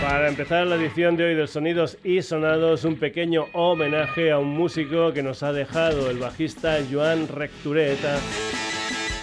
Para 0.00 0.28
empezar 0.28 0.68
la 0.68 0.76
edición 0.76 1.16
de 1.16 1.24
hoy 1.24 1.34
de 1.34 1.48
Sonidos 1.48 1.98
y 2.04 2.22
Sonados, 2.22 2.84
un 2.84 2.94
pequeño 2.96 3.46
homenaje 3.54 4.30
a 4.30 4.38
un 4.38 4.50
músico 4.50 5.12
que 5.12 5.24
nos 5.24 5.42
ha 5.42 5.52
dejado 5.52 6.08
el 6.10 6.18
bajista 6.18 6.78
Joan 6.88 7.26
Rectureta 7.26 8.20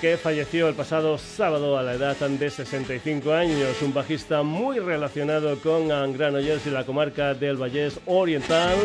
que 0.02 0.18
falleció 0.18 0.68
el 0.68 0.74
pasado 0.74 1.20
sábado 1.20 1.78
a 1.78 1.84
la 1.84 1.94
edad 1.94 2.18
de 2.18 2.50
65 2.50 3.32
años, 3.34 3.80
un 3.84 3.94
bajista 3.94 4.42
muy 4.42 4.80
relacionado 4.80 5.56
con 5.60 5.90
Granollers 5.90 6.66
y 6.66 6.72
la 6.72 6.84
comarca 6.84 7.36
del 7.36 7.56
Vallés 7.56 8.00
Oriental. 8.08 8.76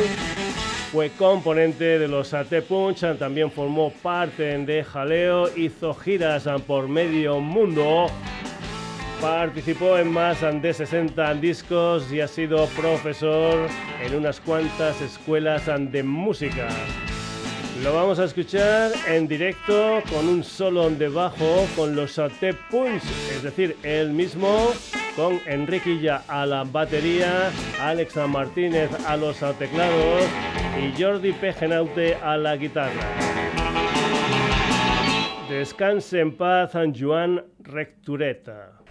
Fue 0.93 1.09
componente 1.09 1.99
de 1.99 2.07
los 2.07 2.35
AT 2.35 2.61
Punch, 2.69 3.19
también 3.19 3.51
formó 3.51 3.91
parte 3.91 4.59
de 4.59 4.85
Jaleo, 4.85 5.49
hizo 5.57 5.95
giras 5.95 6.47
por 6.67 6.87
medio 6.87 7.41
mundo, 7.41 8.09
participó 9.19 9.97
en 9.97 10.13
más 10.13 10.43
de 10.43 10.75
60 10.75 11.35
discos 11.37 12.13
y 12.13 12.21
ha 12.21 12.29
sido 12.29 12.67
profesor 12.77 13.69
en 14.05 14.17
unas 14.17 14.39
cuantas 14.39 15.01
escuelas 15.01 15.65
de 15.67 16.03
música. 16.03 16.69
Lo 17.83 17.95
vamos 17.95 18.19
a 18.19 18.25
escuchar 18.25 18.93
en 19.07 19.29
directo 19.29 20.03
con 20.11 20.29
un 20.29 20.43
solo 20.43 20.89
de 20.91 21.09
bajo 21.09 21.67
con 21.77 21.95
los 21.95 22.19
AT 22.19 22.55
Punch, 22.71 23.03
es 23.31 23.43
decir, 23.43 23.77
él 23.83 24.11
mismo 24.11 24.73
con 25.15 25.41
Enriquilla 25.47 26.23
a 26.29 26.47
la 26.47 26.65
batería, 26.65 27.51
Alexa 27.81 28.27
Martínez 28.27 28.91
a 29.07 29.17
los 29.17 29.39
teclados 29.59 30.23
y 30.81 31.01
Jordi 31.01 31.33
Pejenaute 31.33 32.15
a 32.17 32.37
la 32.37 32.57
guitarra. 32.57 33.17
Descanse 35.49 36.21
en 36.21 36.37
paz, 36.37 36.73
Juan 36.99 37.45
Rectureta. 37.61 38.86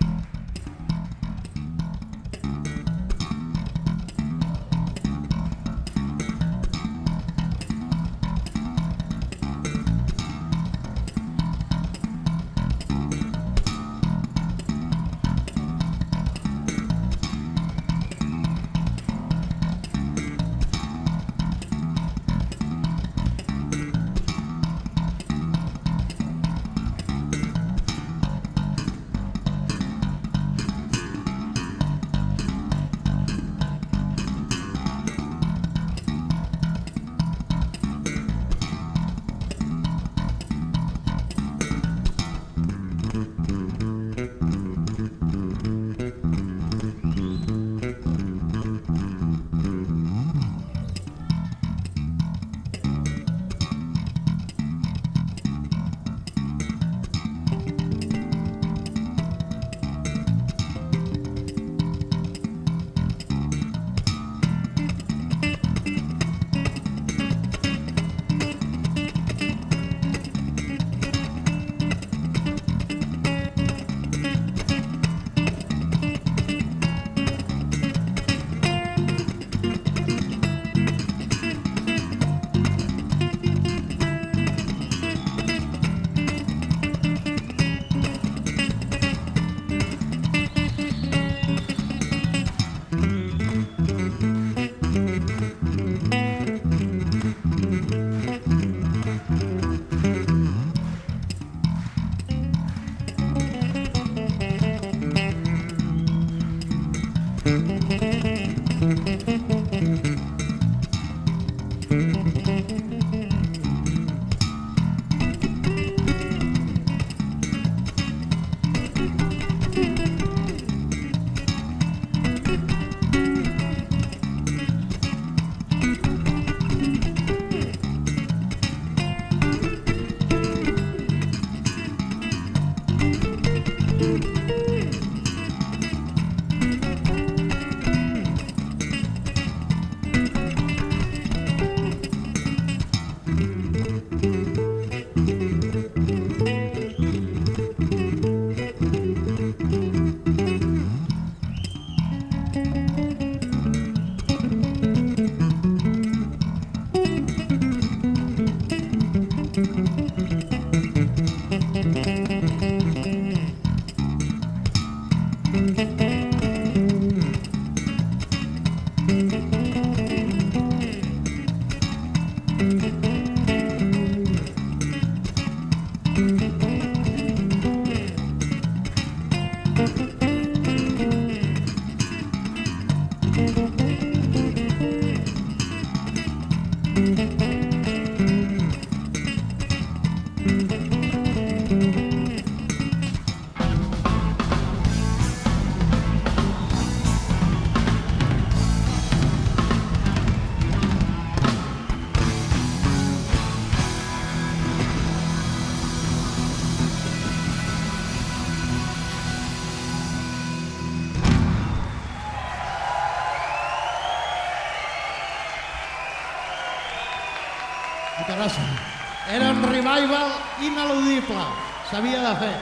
Un 219.56 219.64
revival 219.72 220.32
ineludible. 220.62 221.44
S'havia 221.90 222.22
de 222.24 222.34
fer. 222.42 222.56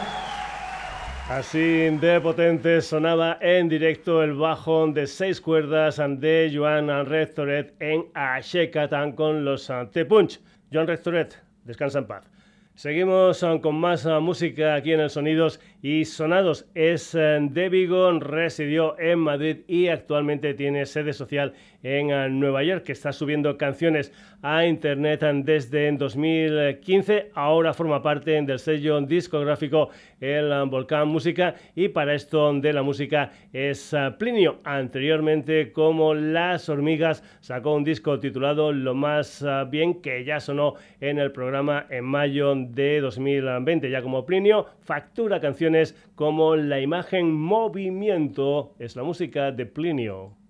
Así 1.30 1.90
de 2.04 2.19
potente 2.22 2.81
sonaba 2.81 3.38
en 3.42 3.69
directo 3.69 4.22
el 4.22 4.34
bajo 4.34 4.88
de 4.88 5.07
seis 5.07 5.40
cuerdas 5.42 5.98
de 6.19 6.51
Joan 6.54 6.90
Rectoret 7.06 7.74
en 7.80 8.06
Ashekatan 8.13 9.13
con 9.13 9.45
los 9.45 9.72
T-Punch. 9.94 10.40
Joan 10.72 10.88
Rectoret, 10.88 11.38
descansa 11.63 12.00
en 12.00 12.07
paz. 12.07 12.30
Seguimos 12.75 13.44
uh, 13.44 13.62
con 13.62 13.75
más 13.75 14.04
uh, 14.06 14.19
música 14.19 14.75
aquí 14.75 14.94
en 14.94 15.00
el 15.00 15.10
Sonidos 15.10 15.60
y 15.83 16.06
Sonados. 16.06 16.65
Es 16.74 17.13
uh, 17.13 17.19
de 17.41 17.68
Vigo, 17.68 18.09
residió 18.18 18.97
en 18.97 19.19
Madrid 19.19 19.57
y 19.68 19.89
actualmente 19.89 20.53
tiene 20.53 20.85
sede 20.85 21.12
social 21.12 21.53
en 21.83 22.39
Nueva 22.39 22.63
York, 22.63 22.85
que 22.85 22.94
está 22.94 23.12
subiendo 23.12 23.57
canciones 23.57 24.13
a 24.41 24.65
internet 24.65 25.21
desde 25.44 25.91
2015. 25.91 27.31
Ahora 27.33 27.74
forma 27.74 28.01
parte 28.01 28.41
del 28.41 28.57
sello 28.59 29.01
discográfico 29.01 29.89
El 30.21 30.50
Volcán 30.69 31.09
Música 31.09 31.56
y 31.75 31.89
para 31.89 32.15
esto 32.15 32.53
de 32.53 32.71
la 32.71 32.83
música 32.83 33.31
es 33.51 33.94
Plinio. 34.18 34.59
Anteriormente, 34.63 35.74
como 35.74 36.13
Las 36.13 36.69
Hormigas, 36.69 37.21
sacó 37.41 37.75
un 37.75 37.83
disco 37.83 38.18
titulado 38.21 38.71
Lo 38.71 38.94
más 38.95 39.45
bien 39.69 40.01
que 40.01 40.24
ya 40.24 40.39
sonó 40.39 40.75
en 41.01 41.19
el 41.19 41.33
programa 41.33 41.86
en 41.89 42.06
mayo 42.06 42.56
de 42.56 43.01
2020. 43.01 43.89
Ya 43.89 44.01
como 44.01 44.25
Plinio, 44.25 44.68
factura 44.79 45.41
canciones 45.41 45.73
como 46.16 46.56
La 46.56 46.80
imagen 46.80 47.34
movimiento 47.34 48.75
es 48.80 48.96
la 48.96 49.04
música 49.04 49.52
de 49.52 49.66
Plinio. 49.66 50.43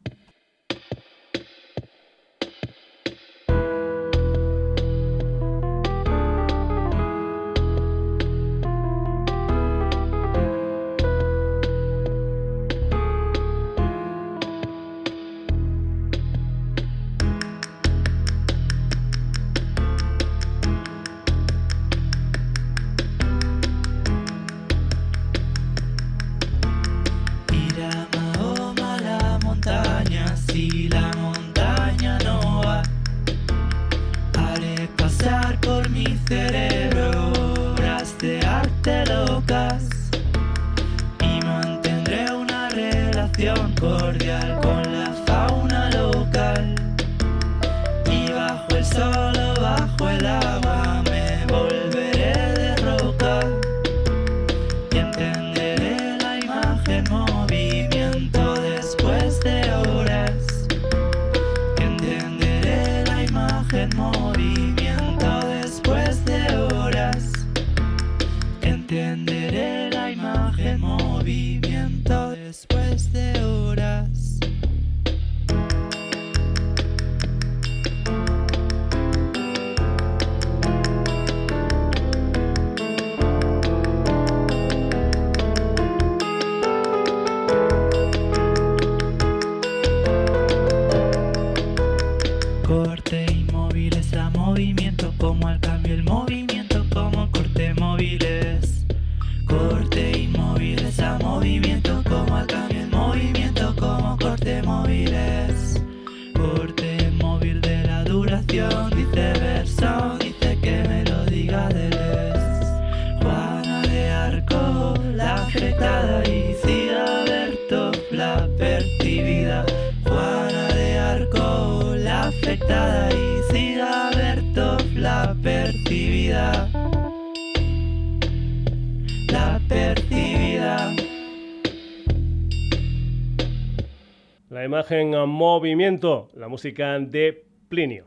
En 134.92 135.30
movimiento, 135.30 136.30
la 136.36 136.48
música 136.48 137.00
de 137.00 137.46
Plinio. 137.70 138.06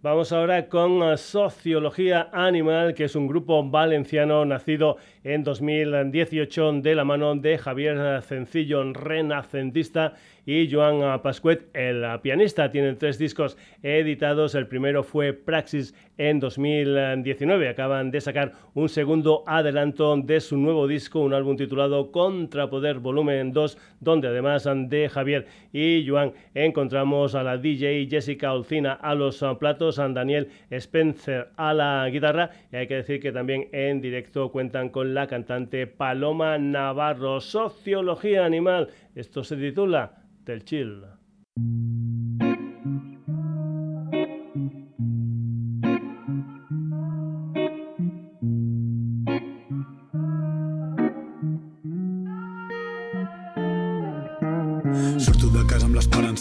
Vamos 0.00 0.32
ahora 0.32 0.68
con 0.68 1.16
Sociología 1.18 2.28
Animal, 2.32 2.94
que 2.94 3.04
es 3.04 3.14
un 3.14 3.26
grupo 3.26 3.62
valenciano 3.68 4.44
nacido 4.44 4.96
en 5.22 5.44
2018 5.44 6.72
de 6.80 6.94
la 6.94 7.04
mano 7.04 7.34
de 7.36 7.58
Javier 7.58 8.22
Cencillo, 8.22 8.92
renacentista, 8.92 10.14
y 10.46 10.70
Joan 10.70 11.20
Pascuet, 11.22 11.68
el 11.74 12.04
pianista. 12.22 12.70
Tienen 12.70 12.98
tres 12.98 13.18
discos 13.18 13.56
editados. 13.82 14.54
El 14.54 14.66
primero 14.66 15.02
fue 15.02 15.32
Praxis 15.32 15.94
en 16.18 16.40
2019. 16.40 17.68
Acaban 17.68 18.10
de 18.10 18.20
sacar 18.20 18.52
un 18.74 18.88
segundo 18.88 19.44
adelanto 19.46 20.16
de 20.16 20.40
su 20.40 20.56
nuevo 20.56 20.86
disco, 20.86 21.20
un 21.20 21.34
álbum 21.34 21.56
titulado 21.56 22.10
Contrapoder 22.10 22.98
Volumen 22.98 23.52
2, 23.52 23.78
donde 24.00 24.28
además 24.28 24.64
de 24.64 25.08
Javier 25.08 25.46
y 25.72 26.06
Joan 26.06 26.32
encontramos 26.54 27.34
a 27.34 27.42
la 27.42 27.58
DJ 27.58 28.06
Jessica 28.10 28.52
Olcina 28.52 28.92
a 28.92 29.14
los 29.14 29.44
platos, 29.58 29.98
a 29.98 30.08
Daniel 30.08 30.48
Spencer 30.70 31.48
a 31.56 31.74
la 31.74 32.08
guitarra 32.10 32.50
y 32.72 32.76
hay 32.76 32.86
que 32.86 32.96
decir 32.96 33.20
que 33.20 33.32
también 33.32 33.68
en 33.72 34.00
directo 34.00 34.50
cuentan 34.50 34.88
con 34.88 35.14
la 35.14 35.26
cantante 35.26 35.86
Paloma 35.86 36.58
Navarro. 36.58 37.40
Sociología 37.40 38.44
Animal. 38.44 38.88
Esto 39.14 39.44
se 39.44 39.56
titula 39.56 40.24
del 40.44 40.62
chill. 40.64 41.02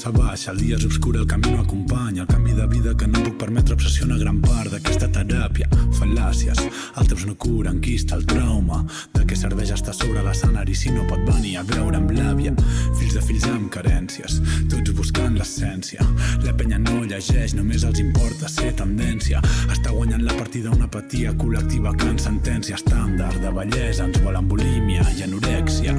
L'esperança 0.03 0.11
baixa, 0.11 0.51
el 0.51 0.57
dia 0.57 0.75
és 0.75 0.85
obscur, 0.85 1.15
el 1.15 1.27
camí 1.27 1.51
no 1.51 1.61
acompanya, 1.61 2.23
el 2.23 2.27
canvi 2.27 2.53
de 2.53 2.67
vida 2.67 2.93
que 2.95 3.07
no 3.07 3.21
puc 3.23 3.37
permetre 3.39 3.75
obsessiona 3.75 4.17
gran 4.17 4.41
part 4.41 4.71
d'aquesta 4.71 5.07
teràpia. 5.07 5.67
Fal·làcies, 5.95 6.59
el 6.99 7.07
temps 7.07 7.25
no 7.25 7.35
cura, 7.35 7.71
enquista 7.71 8.15
el 8.15 8.25
trauma, 8.25 8.83
de 9.13 9.23
què 9.23 9.35
serveix 9.37 9.71
estar 9.71 9.93
sobre 9.93 10.23
l'escenari 10.23 10.75
si 10.75 10.91
no 10.91 11.05
pot 11.07 11.21
venir 11.27 11.57
a 11.57 11.63
veure 11.63 11.97
amb 11.97 12.11
l'àvia. 12.11 12.53
Fills 12.99 13.15
de 13.15 13.21
fills 13.23 13.45
amb 13.47 13.69
carències, 13.71 14.39
tots 14.71 14.91
buscant 14.97 15.37
l'essència. 15.37 16.03
La 16.43 16.55
penya 16.57 16.79
no 16.79 17.03
llegeix, 17.05 17.55
només 17.55 17.85
els 17.87 18.01
importa 18.03 18.49
ser 18.51 18.73
tendència. 18.79 19.41
Està 19.71 19.93
guanyant 19.93 20.25
la 20.25 20.35
partida 20.35 20.73
una 20.73 20.89
apatia 20.89 21.33
col·lectiva 21.39 21.95
que 21.95 22.09
en 22.11 22.19
sentència 22.19 22.75
estàndard 22.79 23.39
de 23.43 23.53
bellesa 23.55 24.09
ens 24.09 24.19
volen 24.25 24.49
bulímia 24.51 25.05
i 25.15 25.23
anorèxia. 25.27 25.95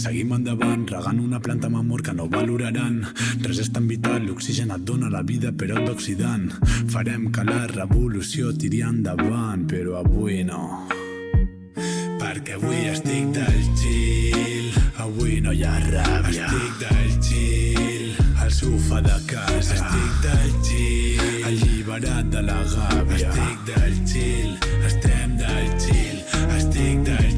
Seguim 0.00 0.30
endavant, 0.32 0.86
regant 0.88 1.18
una 1.20 1.38
planta 1.44 1.68
amb 1.68 1.76
amor 1.76 2.00
que 2.00 2.12
no 2.16 2.24
valoraran 2.32 3.02
Res 3.44 3.58
és 3.60 3.68
tan 3.74 3.84
vital, 3.90 4.22
l'oxigen 4.24 4.70
et 4.72 4.84
dona 4.88 5.10
la 5.12 5.20
vida 5.26 5.50
però 5.52 5.82
d'oxidant. 5.84 6.46
Farem 6.92 7.26
que 7.34 7.44
la 7.44 7.66
revolució 7.68 8.54
tiri 8.56 8.80
endavant, 8.86 9.66
però 9.68 9.98
avui 10.00 10.40
no. 10.48 10.62
Perquè 12.20 12.56
avui 12.56 12.88
estic 12.92 13.28
del 13.36 13.60
chill, 13.80 14.78
avui 15.04 15.40
no 15.44 15.52
hi 15.52 15.64
ha 15.68 15.76
ràbia. 15.88 16.48
Estic 16.48 16.78
del 16.84 17.16
chill, 17.28 18.22
al 18.40 18.54
sofà 18.56 19.02
de 19.04 19.18
casa. 19.34 19.80
Estic 19.80 20.14
del 20.24 20.54
chill, 20.68 21.50
alliberat 21.50 22.32
de 22.36 22.46
la 22.48 22.62
gàbia. 22.76 23.34
Estic 23.34 23.68
del 23.68 24.00
chill, 24.14 24.56
estem 24.88 25.36
del 25.42 25.74
chill, 25.84 26.24
estic 26.56 27.04
del. 27.10 27.29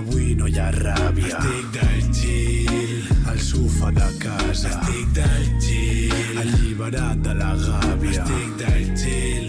Avui 0.00 0.34
no 0.34 0.46
hi 0.48 0.54
ha 0.56 0.70
ràbia. 0.72 1.36
Estic 1.36 1.66
del 1.74 2.06
chill, 2.16 3.10
al 3.28 3.40
sofà 3.44 3.90
de 3.98 4.06
casa. 4.22 4.70
Estic 4.70 5.10
del 5.18 5.50
chill, 5.60 6.40
alliberat 6.40 7.20
de 7.26 7.34
la 7.42 7.50
gàbia. 7.66 8.24
Estic 8.24 8.56
del 8.62 8.86
chill, 8.96 9.39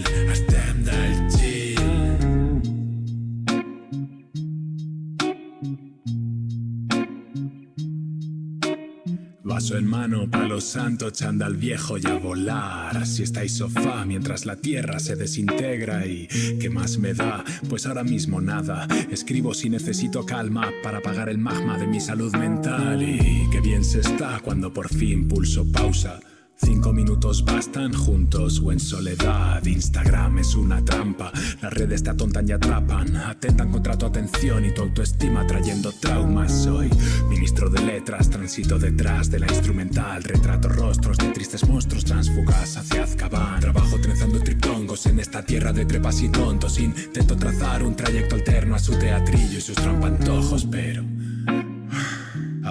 Vaso 9.52 9.76
en 9.76 9.86
mano, 9.86 10.30
palo 10.30 10.62
santo, 10.62 11.08
al 11.44 11.56
viejo 11.56 11.98
y 11.98 12.06
a 12.06 12.14
volar. 12.14 12.96
Así 12.96 13.22
estáis 13.22 13.52
sofá 13.52 14.02
mientras 14.06 14.46
la 14.46 14.56
tierra 14.56 14.98
se 14.98 15.14
desintegra 15.14 16.06
y 16.06 16.26
¿qué 16.58 16.70
más 16.70 16.96
me 16.96 17.12
da? 17.12 17.44
Pues 17.68 17.84
ahora 17.84 18.02
mismo 18.02 18.40
nada. 18.40 18.88
Escribo 19.10 19.52
si 19.52 19.68
necesito 19.68 20.24
calma 20.24 20.70
para 20.82 20.98
apagar 20.98 21.28
el 21.28 21.36
magma 21.36 21.76
de 21.76 21.86
mi 21.86 22.00
salud 22.00 22.34
mental 22.34 23.02
y 23.02 23.46
qué 23.52 23.60
bien 23.60 23.84
se 23.84 24.00
está 24.00 24.40
cuando 24.42 24.72
por 24.72 24.88
fin 24.88 25.28
pulso 25.28 25.70
pausa 25.70 26.18
Cinco 26.64 26.92
minutos 26.92 27.44
bastan 27.44 27.92
juntos 27.92 28.60
o 28.64 28.70
en 28.70 28.78
soledad. 28.78 29.64
Instagram 29.64 30.38
es 30.38 30.54
una 30.54 30.84
trampa. 30.84 31.32
Las 31.60 31.72
redes 31.72 32.04
te 32.04 32.10
atontan 32.10 32.48
y 32.48 32.52
atrapan. 32.52 33.16
Atentan 33.16 33.72
contra 33.72 33.98
tu 33.98 34.06
atención 34.06 34.64
y 34.64 34.72
tu 34.72 34.82
autoestima 34.82 35.44
trayendo 35.46 35.90
traumas. 35.92 36.52
Soy 36.52 36.88
ministro 37.28 37.68
de 37.68 37.82
letras, 37.82 38.30
transito 38.30 38.78
detrás 38.78 39.28
de 39.30 39.40
la 39.40 39.46
instrumental. 39.48 40.22
Retrato 40.22 40.68
rostros 40.68 41.18
de 41.18 41.28
tristes 41.30 41.68
monstruos 41.68 42.04
transfugas 42.04 42.76
hacia 42.76 43.02
Azkaban. 43.02 43.60
Trabajo 43.60 43.98
trenzando 44.00 44.38
triptongos 44.38 45.06
en 45.06 45.18
esta 45.18 45.44
tierra 45.44 45.72
de 45.72 45.84
trepas 45.84 46.22
y 46.22 46.28
tontos. 46.28 46.78
Intento 46.78 47.36
trazar 47.36 47.82
un 47.82 47.96
trayecto 47.96 48.36
alterno 48.36 48.76
a 48.76 48.78
su 48.78 48.96
teatrillo 48.98 49.58
y 49.58 49.60
sus 49.60 49.74
trampantojos, 49.74 50.66
pero 50.70 51.02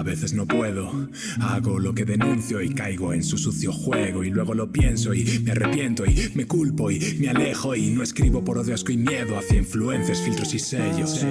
a 0.02 0.04
veces 0.04 0.32
no 0.32 0.48
puedo, 0.48 1.08
hago 1.40 1.78
lo 1.78 1.94
que 1.94 2.04
denuncio 2.04 2.60
y 2.60 2.74
caigo 2.74 3.12
en 3.12 3.22
su 3.22 3.38
sucio 3.38 3.72
juego 3.72 4.24
y 4.24 4.30
luego 4.30 4.52
lo 4.52 4.72
pienso 4.72 5.14
y 5.14 5.38
me 5.44 5.52
arrepiento 5.52 6.04
y 6.04 6.32
me 6.34 6.44
culpo 6.44 6.90
y 6.90 7.18
me 7.20 7.28
alejo 7.28 7.76
y 7.76 7.90
no 7.90 8.02
escribo 8.02 8.42
por 8.44 8.58
odio, 8.58 8.74
asco 8.74 8.90
y 8.90 8.96
miedo 8.96 9.38
hacia 9.38 9.58
influencias, 9.58 10.20
filtros 10.20 10.54
y 10.54 10.58
sellos. 10.58 11.24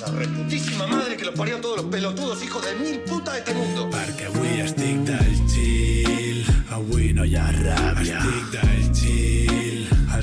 La 0.00 0.06
reputísima 0.12 0.86
madre 0.86 1.14
que 1.18 1.26
los 1.26 1.34
parió 1.34 1.58
todos 1.60 1.82
los 1.82 1.86
pelotudos 1.92 2.42
hijos 2.42 2.64
de 2.64 2.74
mil 2.82 3.00
putas 3.00 3.34
de 3.34 3.40
este 3.40 3.52
mundo. 3.52 3.90
Perquè 3.92 4.32
avui 4.32 4.64
estic 4.64 5.04
del 5.04 5.36
chill, 5.52 6.42
avui 6.72 7.12
no 7.12 7.28
hi 7.28 7.36
ha 7.36 7.52
ràbia. 7.52 8.18
Estic 8.24 8.50
del 8.56 8.92
chill, 8.96 9.41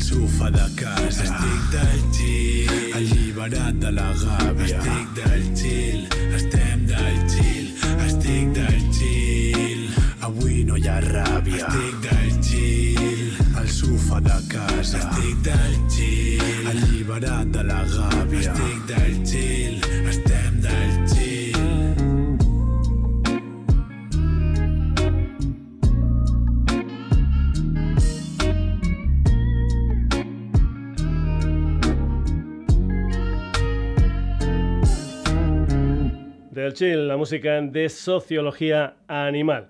sofà 0.09 0.49
de 0.49 0.67
casa. 0.75 1.23
Estic 1.23 1.61
del 1.73 1.99
chill, 2.15 2.71
alliberat 2.97 3.75
de 3.83 3.91
la 3.97 4.09
gàbia. 4.21 4.79
Estic 4.79 5.07
del 5.17 5.43
chill, 5.59 6.01
estem 6.37 6.85
del 6.89 7.19
chill, 7.33 7.67
estic 8.07 8.53
del 8.57 8.79
chill. 8.97 9.83
Avui 10.29 10.63
no 10.69 10.79
hi 10.81 10.87
ha 10.89 10.97
ràbia. 11.05 11.69
Estic 11.69 12.01
del 12.07 12.31
chill, 12.47 13.37
al 13.61 13.69
sofà 13.77 14.23
de 14.29 14.39
casa. 14.55 15.03
Estic 15.03 15.45
del 15.49 15.77
chill, 15.93 16.73
alliberat 16.73 17.53
de 17.57 17.67
la 17.69 17.83
gàbia. 17.93 18.57
Estic 18.57 18.91
del 18.93 19.21
chill, 19.29 19.77
estem 20.09 20.28
Del 36.59 36.73
chill, 36.73 37.07
la 37.07 37.15
música 37.15 37.61
de 37.61 37.87
sociología 37.87 38.97
animal. 39.07 39.69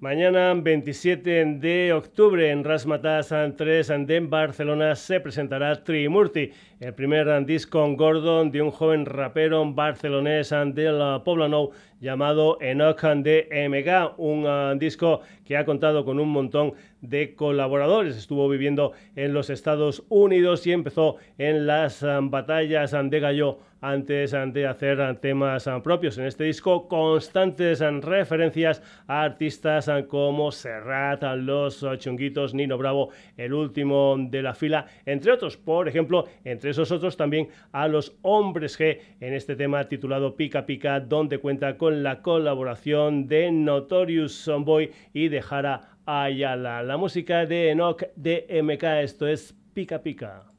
Mañana, 0.00 0.54
27 0.54 1.44
de 1.60 1.92
octubre, 1.92 2.50
en 2.50 2.64
Rasmatas 2.64 3.28
3 3.28 4.06
de 4.06 4.20
Barcelona, 4.20 4.96
se 4.96 5.20
presentará 5.20 5.84
Trimurti, 5.84 6.50
el 6.80 6.94
primer 6.94 7.44
disco 7.44 7.86
Gordon 7.94 8.50
de 8.50 8.62
un 8.62 8.70
joven 8.70 9.04
rapero 9.04 9.70
barcelonés 9.74 10.54
del 10.74 11.20
Poblenou 11.22 11.72
llamado 12.00 12.56
Enoch 12.62 13.02
de 13.02 13.68
MK, 13.68 14.18
un 14.18 14.46
uh, 14.46 14.78
disco 14.78 15.20
que 15.44 15.58
ha 15.58 15.66
contado 15.66 16.02
con 16.06 16.18
un 16.18 16.30
montón 16.30 16.72
de 17.02 17.34
colaboradores. 17.34 18.16
Estuvo 18.16 18.48
viviendo 18.48 18.92
en 19.16 19.34
los 19.34 19.50
Estados 19.50 20.02
Unidos 20.08 20.66
y 20.66 20.72
empezó 20.72 21.16
en 21.36 21.66
las 21.66 22.02
uh, 22.02 22.18
batallas 22.22 22.92
de 22.92 23.20
gallo 23.20 23.58
antes 23.82 24.30
de 24.30 24.66
hacer 24.66 25.16
temas 25.16 25.68
propios. 25.84 26.16
En 26.16 26.24
este 26.24 26.44
disco, 26.44 26.88
constantes 26.88 27.80
referencias 27.80 28.82
a 29.06 29.22
artistas 29.22 29.90
como 30.08 30.50
Serrat, 30.50 31.22
Los 31.36 31.84
Chunguitos, 31.98 32.54
Nino 32.54 32.78
Bravo, 32.78 33.10
el 33.36 33.52
último 33.52 34.16
de 34.18 34.40
la 34.40 34.54
fila, 34.54 34.86
entre 35.04 35.32
otros. 35.32 35.58
Por 35.58 35.88
ejemplo, 35.88 36.26
entre 36.44 36.70
esos 36.70 36.90
otros 36.90 37.16
también 37.16 37.48
a 37.72 37.88
los 37.88 38.16
Hombres 38.22 38.80
G 38.80 39.00
en 39.20 39.34
este 39.34 39.56
tema 39.56 39.88
titulado 39.88 40.36
Pica 40.36 40.64
Pica, 40.64 41.00
donde 41.00 41.38
cuenta 41.38 41.76
con 41.76 42.02
la 42.02 42.22
colaboración 42.22 43.26
de 43.26 43.50
Notorious 43.50 44.48
Boy 44.60 44.92
y 45.12 45.28
de 45.28 45.42
Jara 45.42 45.98
Ayala. 46.06 46.82
La 46.82 46.96
música 46.96 47.46
de 47.46 47.70
Enoch 47.70 48.04
de 48.14 48.46
MK, 48.62 48.84
esto 49.02 49.26
es 49.26 49.56
Pica 49.74 50.02
Pica. 50.02 50.51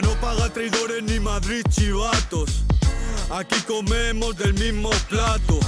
No 0.00 0.18
paga 0.22 0.48
traidores 0.48 1.02
ni 1.02 1.20
Madrid 1.20 1.62
chivatos. 1.68 2.62
Aquí 3.30 3.60
comemos 3.66 4.34
del 4.38 4.54
mismo 4.54 4.88
plato. 5.10 5.60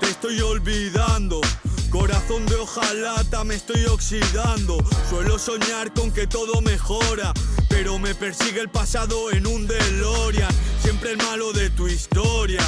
Te 0.00 0.10
estoy 0.10 0.38
olvidando. 0.40 1.40
Corazón 1.88 2.44
de 2.44 2.56
hojalata, 2.56 3.42
me 3.42 3.54
estoy 3.54 3.86
oxidando. 3.86 4.76
Suelo 5.08 5.38
soñar 5.38 5.94
con 5.94 6.10
que 6.12 6.26
todo 6.26 6.60
mejora, 6.60 7.32
pero 7.70 7.98
me 7.98 8.14
persigue 8.14 8.60
el 8.60 8.68
pasado 8.68 9.30
en 9.30 9.46
un 9.46 9.66
DeLorean. 9.66 10.52
Siempre 10.82 11.12
el 11.12 11.16
malo 11.18 11.52
de 11.54 11.70
tu 11.70 11.88
historia, 11.88 12.60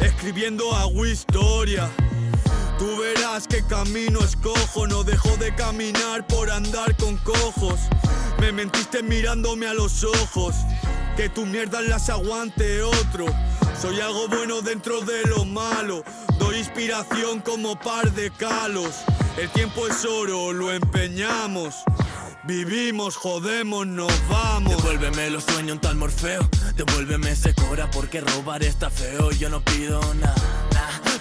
escribiendo 0.00 0.74
hago 0.74 1.06
historia. 1.06 1.88
Tú 2.76 2.98
verás 2.98 3.46
qué 3.46 3.62
camino 3.68 4.18
escojo, 4.18 4.88
no 4.88 5.04
dejo 5.04 5.36
de 5.36 5.54
caminar 5.54 6.26
por 6.26 6.50
andar 6.50 6.96
con 6.96 7.16
cojos. 7.18 7.78
Me 8.42 8.50
mentiste 8.50 9.04
mirándome 9.04 9.68
a 9.68 9.72
los 9.72 10.02
ojos, 10.02 10.56
que 11.16 11.28
tu 11.28 11.46
mierda 11.46 11.80
las 11.80 12.10
aguante 12.10 12.82
otro. 12.82 13.26
Soy 13.80 14.00
algo 14.00 14.26
bueno 14.26 14.62
dentro 14.62 15.00
de 15.00 15.22
lo 15.28 15.44
malo, 15.44 16.02
doy 16.40 16.56
inspiración 16.56 17.40
como 17.40 17.78
par 17.78 18.10
de 18.10 18.32
calos. 18.32 19.04
El 19.38 19.48
tiempo 19.50 19.86
es 19.86 20.04
oro, 20.04 20.52
lo 20.52 20.72
empeñamos. 20.72 21.84
Vivimos, 22.42 23.14
jodemos, 23.14 23.86
nos 23.86 24.12
vamos. 24.28 24.76
Devuélveme 24.76 25.30
los 25.30 25.44
sueños, 25.44 25.74
un 25.74 25.80
tal 25.80 25.94
Morfeo. 25.94 26.42
Devuélveme 26.74 27.30
ese 27.30 27.54
cora 27.54 27.88
porque 27.92 28.20
robar 28.20 28.64
está 28.64 28.90
feo. 28.90 29.30
Yo 29.30 29.50
no 29.50 29.60
pido 29.60 30.00
nada. 30.14 30.71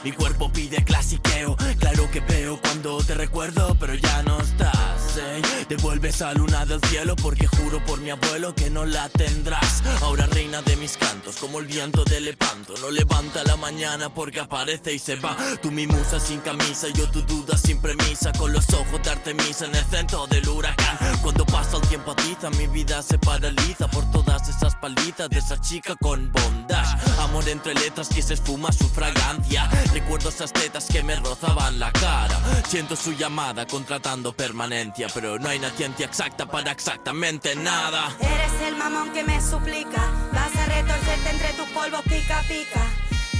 Mi 0.03 0.12
cuerpo 0.12 0.51
pide 0.51 0.84
clasiqueo. 0.84 1.55
Claro 1.79 2.10
que 2.10 2.22
veo 2.22 2.60
cuando 2.60 3.03
te 3.03 3.13
recuerdo, 3.13 3.75
pero 3.79 3.93
ya 3.93 4.24
no 4.24 4.39
estás. 4.39 5.17
¿eh? 5.17 5.41
Devuelve 5.70 6.10
esa 6.10 6.34
luna 6.34 6.65
del 6.65 6.81
cielo 6.86 7.15
porque 7.15 7.46
juro 7.46 7.84
por 7.86 8.00
mi 8.01 8.10
abuelo 8.10 8.55
que 8.55 8.72
no 8.72 8.86
la 8.86 9.10
tendrás. 9.10 9.84
Ahora 10.01 10.25
reina 10.25 10.63
de 10.63 10.75
mis 10.77 10.98
cantos, 10.98 11.38
como 11.38 11.60
el 11.60 11.67
viento 11.67 12.03
de 12.03 12.20
Lepanto. 12.20 12.74
No 12.81 12.89
levanta 12.89 13.43
la 13.43 13.58
mañana 13.58 14.12
porque 14.12 14.39
aparece 14.39 14.93
y 14.93 15.00
se 15.00 15.17
va. 15.17 15.38
Tú 15.62 15.70
mi 15.70 15.86
musa 15.86 16.20
sin 16.20 16.39
camisa, 16.39 16.88
yo 16.96 17.08
tu 17.12 17.22
duda 17.22 17.55
sin 17.55 17.79
premisa. 17.79 18.31
Con 18.34 18.53
los 18.53 18.67
ojos 18.74 19.03
de 19.03 19.12
Artemisa 19.12 19.65
en 19.65 19.75
el 19.75 19.86
centro 19.86 20.25
del 20.25 20.50
huracán. 20.50 20.98
Cuando 21.22 21.46
pasa 21.46 21.77
el 21.77 21.88
tiempo 21.88 22.12
atiza, 22.12 22.50
mi 22.51 22.65
vida 22.67 23.03
se 23.03 23.20
paraliza 23.20 23.88
por 23.88 24.10
todas 24.12 24.50
esas 24.50 24.75
palizas 24.77 25.29
de 25.29 25.38
esa 25.38 25.62
chica 25.62 25.96
con 26.01 26.31
bondage. 26.31 26.71
Amor 27.20 27.48
entre 27.50 27.74
letras 27.74 28.10
que 28.10 28.22
se 28.22 28.34
esfuma 28.36 28.72
su 28.72 28.88
fragancia. 28.90 29.70
Recuerdo 29.94 30.30
esas 30.30 30.52
tetas 30.52 30.86
que 30.86 31.04
me 31.04 31.16
rozaban 31.16 31.80
la 31.80 31.92
cara. 31.92 32.40
Siento 32.68 32.96
su 32.96 33.14
llamada 33.14 33.66
contratando 33.68 34.34
permanencia, 34.34 35.08
pero 35.14 35.40
no 35.40 35.50
hay 35.50 35.60
una 35.60 35.70
ciencia 35.72 36.06
exacta 36.06 36.46
para 36.46 36.72
exactamente 36.72 37.56
nada. 37.56 38.16
Eres 38.20 38.68
el 38.68 38.76
mamón 38.76 39.12
que 39.14 39.24
me 39.24 39.42
suplica, 39.42 40.02
vas 40.34 40.56
a 40.56 40.66
retorcerte 40.66 41.30
entre 41.30 41.54
tus 41.54 41.68
polvos 41.70 42.02
pica 42.04 42.42
pica. 42.48 42.82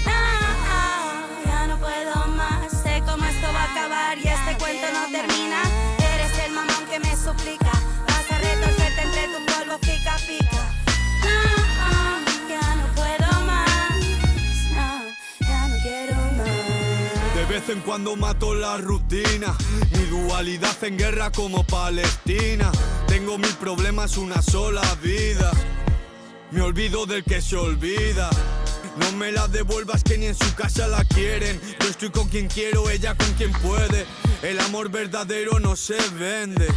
Ah, 0.08 1.24
ya 1.46 1.67
no 1.67 1.77
puedo 1.79 2.27
más, 2.27 2.72
sé 2.84 3.01
cómo 3.05 3.24
esto 3.25 3.48
va 3.53 3.63
a 3.63 3.72
acabar 3.72 4.17
y 4.17 4.27
este 4.27 4.58
cuento 4.58 4.88
no 4.93 5.05
termina. 5.12 5.62
Eres 6.13 6.46
el 6.46 6.51
mamón 6.53 6.86
que 6.89 7.00
me 7.00 7.15
suplica, 7.15 7.72
vas 8.08 8.31
a 8.31 8.38
retorcerte 8.38 9.01
entre 9.01 9.27
tus 9.27 9.53
polvos 9.53 9.79
pica 9.81 10.15
pica. 10.27 10.50
Vez 17.61 17.75
en 17.75 17.81
cuando 17.81 18.15
mato 18.15 18.53
la 18.53 18.77
rutina, 18.77 19.55
mi 19.91 20.05
dualidad 20.05 20.75
en 20.83 20.97
guerra 20.97 21.31
como 21.31 21.63
Palestina. 21.63 22.71
Tengo 23.07 23.37
mil 23.37 23.53
problemas, 23.55 24.17
una 24.17 24.41
sola 24.41 24.81
vida. 25.01 25.51
Me 26.51 26.61
olvido 26.61 27.05
del 27.05 27.23
que 27.23 27.41
se 27.41 27.55
olvida. 27.55 28.29
No 28.97 29.11
me 29.17 29.31
la 29.31 29.47
devuelvas 29.47 30.03
que 30.03 30.17
ni 30.17 30.27
en 30.27 30.35
su 30.35 30.53
casa 30.55 30.87
la 30.87 31.03
quieren. 31.05 31.59
Yo 31.79 31.89
estoy 31.89 32.09
con 32.09 32.27
quien 32.29 32.47
quiero, 32.47 32.89
ella 32.89 33.15
con 33.15 33.31
quien 33.33 33.51
puede. 33.53 34.05
El 34.43 34.59
amor 34.59 34.89
verdadero 34.89 35.59
no 35.59 35.75
se 35.75 35.97
vende. 36.19 36.67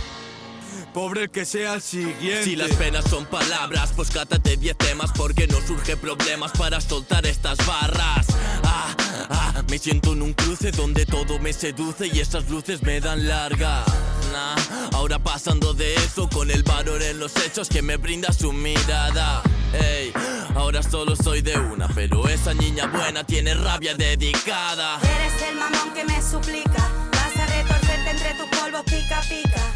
Pobre 0.95 1.25
el 1.25 1.31
que 1.31 1.45
sea 1.45 1.75
el 1.75 1.83
siguiente. 1.83 2.45
Si 2.45 2.55
las 2.55 2.71
penas 2.77 3.05
son 3.11 3.27
palabras, 3.27 3.93
pues 3.97 4.13
cátate 4.13 4.57
10 4.57 4.77
temas 4.77 5.11
porque 5.17 5.49
no 5.49 5.61
surge 5.61 5.97
problemas 5.97 6.53
para 6.53 6.81
soltar 6.81 7.27
estas 7.27 7.59
barras. 7.67 8.25
Ah, 8.63 8.95
ah, 9.29 9.63
me 9.69 9.79
siento 9.79 10.13
en 10.13 10.23
un 10.23 10.33
cruce 10.35 10.71
donde 10.71 11.05
todo 11.05 11.41
me 11.41 11.53
seduce 11.53 12.07
y 12.07 12.21
esas 12.21 12.49
luces 12.49 12.81
me 12.85 13.01
dan 13.01 13.27
largas. 13.27 13.85
Nah, 14.31 14.55
ahora 14.93 15.19
pasando 15.19 15.75
de 15.75 15.97
eso 15.97 16.29
con 16.29 16.53
el 16.53 16.63
valor 16.63 17.03
en 17.03 17.19
los 17.19 17.35
hechos 17.45 17.69
que 17.69 17.83
me 17.83 17.97
brinda 17.97 18.33
su 18.33 18.53
mirada. 18.53 19.43
Ey, 19.73 20.13
ahora 20.55 20.81
solo 20.81 21.17
soy 21.17 21.43
de 21.43 21.59
una, 21.59 21.89
pero 21.89 22.29
esa 22.29 22.55
niña 22.55 22.87
buena 22.87 23.25
tiene 23.25 23.55
rabia 23.55 23.95
dedicada. 23.95 25.01
Eres 25.03 25.43
el 25.43 25.57
mamón 25.57 25.93
que 25.93 26.05
me 26.05 26.23
suplica, 26.23 26.89
vas 27.11 27.37
a 27.37 27.47
retorcerte 27.47 28.11
entre 28.11 28.35
tus 28.35 28.59
polvos 28.61 28.83
pica 28.85 29.21
pica. 29.29 29.75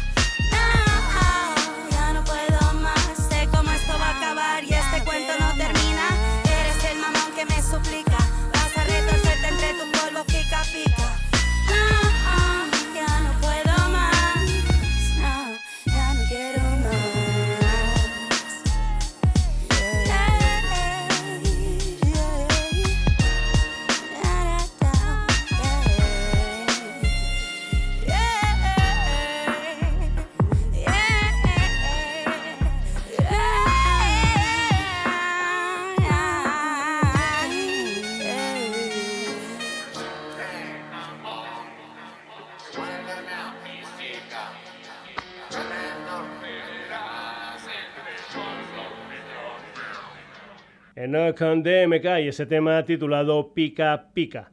Enoch 51.29 51.63
DMK 51.63 52.23
y 52.23 52.27
ese 52.29 52.47
tema 52.47 52.83
titulado 52.83 53.53
Pica 53.53 54.09
Pica. 54.13 54.51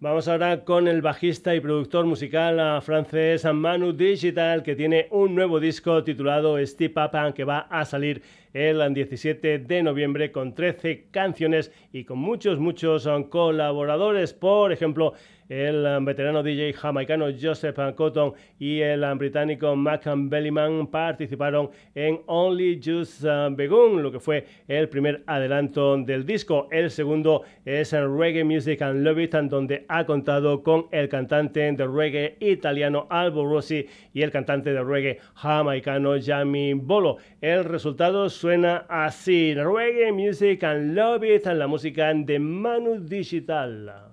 Vamos 0.00 0.28
ahora 0.28 0.64
con 0.64 0.86
el 0.86 1.00
bajista 1.00 1.54
y 1.54 1.60
productor 1.60 2.04
musical 2.04 2.60
ah, 2.60 2.80
francés 2.82 3.46
Manu 3.46 3.92
Digital, 3.92 4.62
que 4.62 4.76
tiene 4.76 5.08
un 5.10 5.34
nuevo 5.34 5.60
disco 5.60 6.04
titulado 6.04 6.58
Step 6.66 6.94
Up, 6.98 7.34
que 7.34 7.44
va 7.44 7.60
a 7.70 7.86
salir 7.86 8.22
el 8.52 8.92
17 8.92 9.60
de 9.60 9.82
noviembre 9.82 10.30
con 10.30 10.54
13 10.54 11.06
canciones 11.10 11.72
y 11.90 12.04
con 12.04 12.18
muchos, 12.18 12.58
muchos 12.58 13.06
ah, 13.06 13.18
colaboradores. 13.30 14.34
Por 14.34 14.72
ejemplo, 14.72 15.14
el 15.50 15.84
um, 15.84 16.04
veterano 16.04 16.42
DJ 16.42 16.72
jamaicano 16.72 17.26
Joseph 17.38 17.76
Cotton 17.96 18.32
y 18.58 18.80
el 18.80 19.02
um, 19.02 19.18
británico 19.18 19.74
Mac 19.74 20.04
Bellyman 20.06 20.86
participaron 20.86 21.70
en 21.94 22.20
Only 22.26 22.80
Just 22.82 23.24
uh, 23.24 23.54
Begun, 23.54 24.02
lo 24.02 24.12
que 24.12 24.20
fue 24.20 24.46
el 24.68 24.88
primer 24.88 25.22
adelanto 25.26 25.96
del 25.98 26.24
disco. 26.24 26.68
El 26.70 26.90
segundo 26.90 27.42
es 27.64 27.92
Reggae 27.92 28.44
Music 28.44 28.80
and 28.80 29.04
Love 29.04 29.18
It, 29.18 29.34
donde 29.34 29.84
ha 29.88 30.06
contado 30.06 30.62
con 30.62 30.86
el 30.92 31.08
cantante 31.08 31.72
de 31.72 31.86
reggae 31.86 32.36
italiano 32.38 33.08
Albo 33.10 33.44
Rossi 33.44 33.86
y 34.14 34.22
el 34.22 34.30
cantante 34.30 34.72
de 34.72 34.84
reggae 34.84 35.18
jamaicano 35.34 36.14
Jamie 36.20 36.74
Bolo. 36.74 37.16
El 37.40 37.64
resultado 37.64 38.30
suena 38.30 38.86
así: 38.88 39.54
Reggae 39.54 40.12
Music 40.12 40.62
and 40.62 40.94
Love 40.94 41.24
It, 41.24 41.46
la 41.46 41.66
música 41.66 42.14
de 42.14 42.38
Manu 42.38 43.00
Digital. 43.00 44.10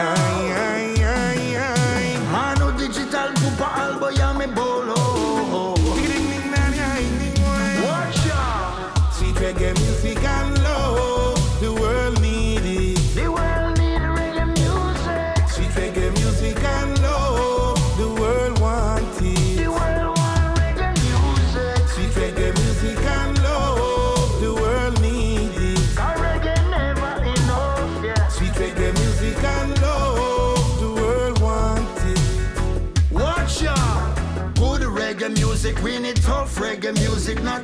Ay, 0.00 0.52
ay, 0.56 1.04
ay, 1.04 1.56
ay. 1.56 2.18
Mano 2.32 2.72
digital, 2.72 3.34
pupa 3.34 3.68
albo, 3.84 4.10
ya 4.10 4.32
me 4.32 4.46
bolo. 4.46 4.79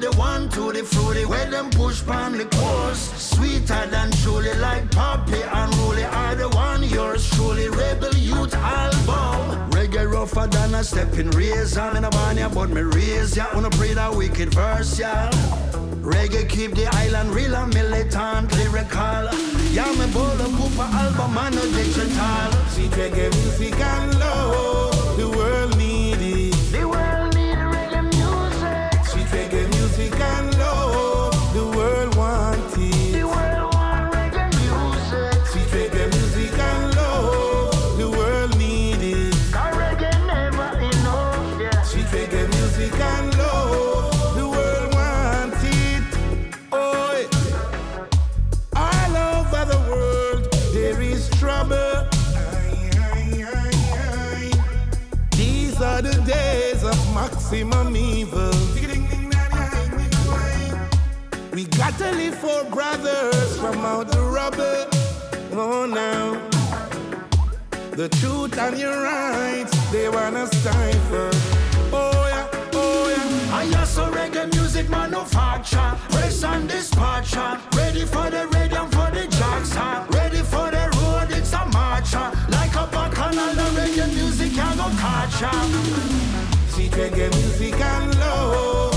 The 0.00 0.12
one 0.12 0.48
to 0.50 0.72
the 0.72 0.82
fruity. 0.84 1.24
Where 1.24 1.50
them 1.50 1.70
push 1.70 2.04
pan 2.04 2.38
course, 2.50 3.12
sweeter 3.16 3.86
than 3.86 4.10
truly, 4.22 4.54
like 4.54 4.90
Poppy 4.90 5.42
and 5.42 5.74
Rolly 5.78 6.04
are 6.04 6.34
the 6.34 6.48
one 6.50 6.82
yours 6.84 7.28
truly. 7.30 7.68
Rebel 7.68 8.14
Youth 8.14 8.54
album. 8.54 9.70
Reggae 9.70 10.10
rougher 10.10 10.46
than 10.46 10.74
a 10.74 10.84
stepping 10.84 11.30
razor. 11.30 11.80
I'm 11.80 11.96
in 11.96 12.04
a 12.04 12.10
barnyard, 12.10 12.54
but 12.54 12.70
me 12.70 12.82
raise 12.82 13.36
ya. 13.36 13.46
Wanna 13.54 13.70
pray 13.70 13.94
that 13.94 14.14
wicked 14.14 14.52
verse, 14.54 14.98
yeah. 14.98 15.30
Reggae 16.02 16.48
keep 16.48 16.74
the 16.74 16.86
island 16.96 17.30
real 17.34 17.54
and 17.54 17.72
militant, 17.74 18.52
lyrical. 18.56 19.28
Yeah, 19.72 19.92
me 19.98 20.06
bowl 20.12 20.36
Cooper 20.76 20.82
album 20.82 21.38
and 21.38 21.54
no 21.54 21.62
digital. 21.72 22.50
Sweet 22.70 22.90
reggae 22.92 23.30
music 23.34 23.78
and 23.80 24.18
love, 24.18 24.95
the 42.90 44.48
world 44.48 44.94
want 44.94 45.54
it. 45.62 46.02
Oh, 46.72 47.28
all 48.74 49.16
over 49.16 49.64
the 49.64 49.78
world 49.90 50.52
there 50.72 51.00
is 51.00 51.28
trouble. 51.30 52.06
These 55.32 55.80
are 55.80 56.02
the 56.02 56.20
days 56.26 56.82
of 56.84 57.14
maximum 57.14 57.96
evil. 57.96 58.52
We 61.52 61.64
got 61.64 61.96
to 61.98 62.10
live 62.12 62.38
for 62.38 62.64
brothers 62.64 63.58
from 63.58 63.78
out 63.78 64.08
the 64.08 64.22
rubble. 64.22 64.86
Oh, 65.52 65.86
now. 65.86 66.42
The 67.92 68.10
truth 68.20 68.58
and 68.58 68.78
your 68.78 69.02
rights, 69.02 69.74
they 69.90 70.10
wanna 70.10 70.46
stifle. 70.48 71.30
Oh. 71.92 72.35
I 73.52 73.72
also 73.78 74.10
reggae 74.10 74.52
music 74.54 74.88
manufacture, 74.88 75.96
race 76.14 76.42
and 76.44 76.68
dispatcher. 76.68 77.58
Ready 77.76 78.04
for 78.04 78.30
the 78.30 78.46
radium, 78.48 78.90
for 78.90 79.10
the 79.10 79.26
jacks, 79.28 79.74
Ready 80.14 80.42
for 80.42 80.70
the 80.70 80.84
road, 80.98 81.30
it's 81.30 81.52
a 81.52 81.64
marcher. 81.72 82.30
Like 82.50 82.74
a 82.74 82.86
bacchanal, 82.90 83.54
the 83.54 83.66
reggae 83.78 84.08
music 84.14 84.52
can 84.52 84.76
go 84.76 84.88
catch 84.98 85.42
Sweet 86.70 86.92
reggae 86.92 87.30
music 87.34 87.80
and 87.80 88.18
love. 88.18 88.95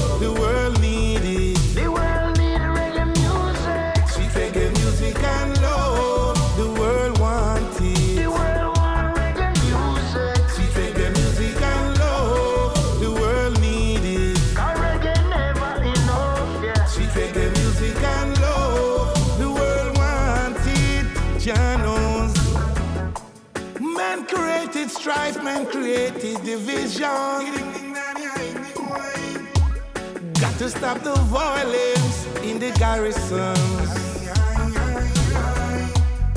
Strife, 25.10 25.44
man 25.44 25.66
created 25.66 26.38
division. 26.44 27.50
Got 30.40 30.56
to 30.60 30.70
stop 30.70 31.00
the 31.02 31.16
violence 31.34 32.28
in 32.44 32.60
the 32.60 32.72
garrisons. 32.78 33.90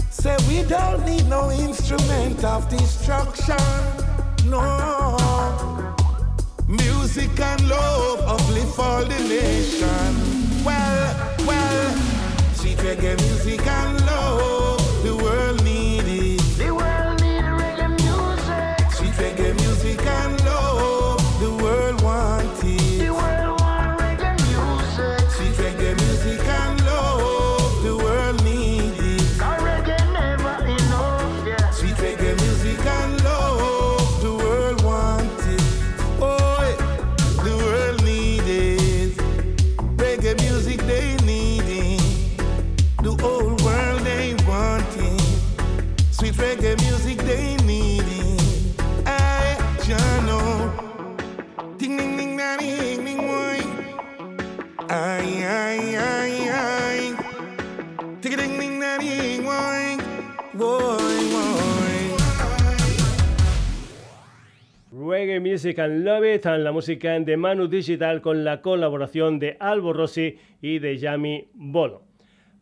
Say 0.09 0.37
we 0.49 0.63
don't 0.67 1.05
need 1.05 1.29
no 1.29 1.51
instrument 1.51 2.43
of 2.45 2.67
destruction. 2.71 3.67
No. 4.47 5.19
Music 6.67 7.39
and 7.41 7.69
love 7.69 8.21
uplift 8.21 8.79
all 8.79 9.05
the 9.05 9.21
nation. 9.29 10.65
Well, 10.65 11.35
well, 11.47 11.97
sweet 12.55 12.79
reggae 12.79 13.21
music 13.21 13.67
and 13.67 14.07
love, 14.07 14.72
Music 65.43 65.79
and 65.81 66.05
Love 66.05 66.37
It, 66.37 66.45
la 66.45 66.71
música 66.71 67.19
de 67.19 67.37
Manu 67.37 67.67
Digital 67.67 68.21
con 68.21 68.45
la 68.45 68.61
colaboración 68.61 69.41
de 69.41 69.57
Albo 69.59 69.93
Rossi 69.93 70.39
y 70.61 70.79
de 70.79 70.97
Yami 70.99 71.49
Bolo. 71.55 72.03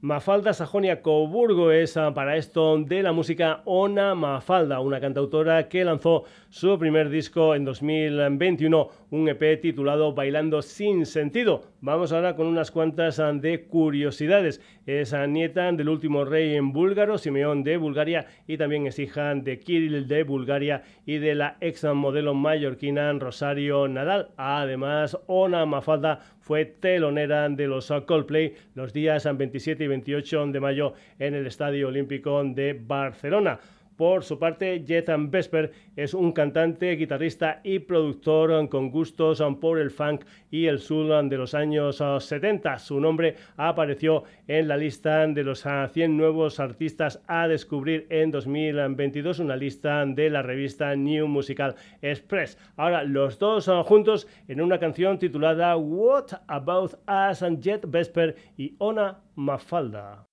Mafalda 0.00 0.54
Sajonia 0.54 1.02
Coburgo 1.02 1.72
es 1.72 1.98
ah, 1.98 2.14
para 2.14 2.36
esto 2.36 2.78
de 2.78 3.02
la 3.02 3.12
música 3.12 3.60
Ona 3.66 4.14
Mafalda, 4.14 4.80
una 4.80 4.98
cantautora 4.98 5.68
que 5.68 5.84
lanzó 5.84 6.24
su 6.50 6.76
primer 6.80 7.10
disco 7.10 7.54
en 7.54 7.64
2021, 7.64 8.88
un 9.10 9.28
EP 9.28 9.60
titulado 9.60 10.12
Bailando 10.14 10.62
sin 10.62 11.06
sentido. 11.06 11.62
Vamos 11.80 12.12
ahora 12.12 12.34
con 12.34 12.48
unas 12.48 12.72
cuantas 12.72 13.20
ah, 13.20 13.32
de 13.32 13.66
curiosidades. 13.66 14.60
Es 14.84 15.14
ah, 15.14 15.28
nieta 15.28 15.70
del 15.70 15.88
último 15.88 16.24
rey 16.24 16.56
en 16.56 16.72
búlgaro, 16.72 17.18
Simeón 17.18 17.62
de 17.62 17.76
Bulgaria, 17.76 18.26
y 18.48 18.56
también 18.56 18.88
es 18.88 18.98
hija 18.98 19.32
de 19.36 19.60
Kirill 19.60 20.08
de 20.08 20.24
Bulgaria 20.24 20.82
y 21.06 21.18
de 21.18 21.36
la 21.36 21.56
ex 21.60 21.84
modelo 21.84 22.34
mallorquina 22.34 23.12
Rosario 23.12 23.86
Nadal. 23.86 24.30
Además, 24.36 25.16
Ona 25.28 25.64
Mafalda 25.66 26.18
fue 26.40 26.64
telonera 26.64 27.48
de 27.48 27.68
los 27.68 27.92
Coldplay 28.06 28.54
los 28.74 28.92
días 28.92 29.24
27 29.32 29.84
y 29.84 29.86
28 29.86 30.46
de 30.48 30.58
mayo 30.58 30.94
en 31.20 31.34
el 31.34 31.46
Estadio 31.46 31.86
Olímpico 31.86 32.42
de 32.42 32.72
Barcelona. 32.72 33.60
Por 34.00 34.24
su 34.24 34.38
parte, 34.38 34.82
Jethan 34.86 35.30
Vesper 35.30 35.72
es 35.94 36.14
un 36.14 36.32
cantante, 36.32 36.96
guitarrista 36.96 37.60
y 37.62 37.80
productor 37.80 38.66
con 38.70 38.90
gustos 38.90 39.42
por 39.60 39.78
el 39.78 39.90
funk 39.90 40.24
y 40.50 40.68
el 40.68 40.78
soul 40.78 41.28
de 41.28 41.36
los 41.36 41.52
años 41.52 42.02
70. 42.18 42.78
Su 42.78 42.98
nombre 42.98 43.36
apareció 43.58 44.24
en 44.48 44.68
la 44.68 44.78
lista 44.78 45.26
de 45.26 45.44
los 45.44 45.66
100 45.92 46.16
nuevos 46.16 46.60
artistas 46.60 47.22
a 47.26 47.46
descubrir 47.46 48.06
en 48.08 48.30
2022, 48.30 49.38
una 49.40 49.54
lista 49.54 50.06
de 50.06 50.30
la 50.30 50.40
revista 50.40 50.96
New 50.96 51.28
Musical 51.28 51.74
Express. 52.00 52.56
Ahora, 52.76 53.04
los 53.04 53.38
dos 53.38 53.68
juntos 53.84 54.26
en 54.48 54.62
una 54.62 54.78
canción 54.78 55.18
titulada 55.18 55.76
What 55.76 56.40
About 56.46 56.94
Us 57.06 57.42
and 57.42 57.60
Jet 57.60 57.84
Vesper 57.86 58.34
y 58.56 58.76
Ona 58.78 59.20
Mafalda. 59.34 60.26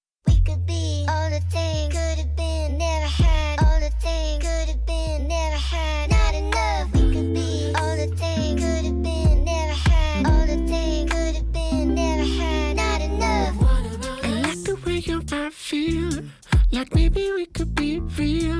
Like 16.78 16.94
maybe 16.94 17.32
we 17.32 17.48
could 17.48 17.74
be 17.74 18.00
real. 18.20 18.60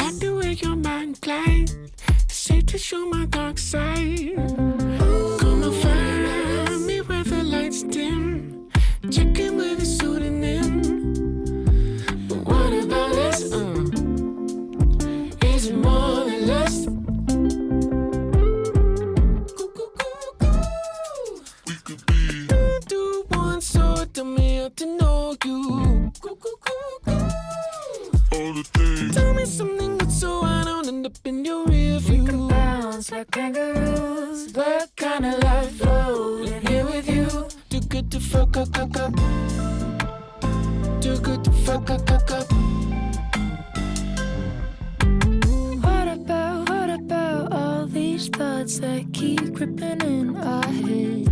Like 0.00 0.16
the 0.20 0.38
way 0.40 0.52
your 0.52 0.76
mind 0.76 1.20
glide, 1.20 1.70
safe 2.28 2.66
to 2.66 2.78
show 2.78 3.04
my 3.06 3.24
dark 3.26 3.58
side. 3.58 4.36
Come 5.40 5.64
and 5.64 5.74
find 5.82 6.86
me 6.86 7.00
where 7.00 7.24
the 7.24 7.42
lights 7.42 7.82
dim, 7.82 8.68
checkin' 9.10 9.56
with 9.56 9.82
a 9.82 9.86
pseudonym. 9.86 10.70
But 12.28 12.40
what 12.48 12.72
about 12.84 13.16
us? 13.28 13.52
Uh, 13.52 13.90
is 15.52 15.66
it 15.66 15.76
more 15.76 16.26
than 16.26 16.46
lust? 16.46 16.82
Do, 22.50 22.80
do 22.86 23.24
one 23.30 23.60
so 23.60 24.04
tell 24.14 24.24
me 24.24 24.58
how 24.58 24.68
to 24.76 24.86
know 24.96 25.15
you. 25.44 26.12
All 28.32 28.52
the 28.52 28.64
things. 28.74 29.14
Tell 29.14 29.34
me 29.34 29.44
something 29.44 29.98
good 29.98 30.12
so 30.12 30.42
I 30.42 30.62
don't 30.64 30.86
end 30.88 31.06
up 31.06 31.12
in 31.24 31.44
your 31.44 31.66
rear 31.66 31.98
view. 31.98 32.22
We 32.22 32.28
can 32.28 32.48
bounce 32.48 33.10
like 33.10 33.30
kangaroos, 33.30 34.52
but 34.52 34.90
kinda 34.96 35.38
like 35.42 35.70
floating 35.70 36.60
here 36.66 36.84
with 36.84 37.08
you. 37.08 37.26
Too 37.70 37.80
good 37.88 38.10
to 38.12 38.20
fuck 38.20 38.56
up, 38.56 38.76
up, 38.78 38.96
up. 38.96 39.14
Too 41.00 41.18
good 41.18 41.44
to 41.44 41.50
fuck 41.64 41.90
up, 41.90 42.10
up, 42.10 42.30
up. 42.30 42.46
What 45.84 46.08
about, 46.08 46.68
what 46.68 46.90
about 46.90 47.52
all 47.52 47.86
these 47.86 48.28
thoughts 48.28 48.78
that 48.80 49.12
keep 49.12 49.54
creeping 49.56 50.00
in 50.02 50.36
our 50.36 50.66
head? 50.66 51.25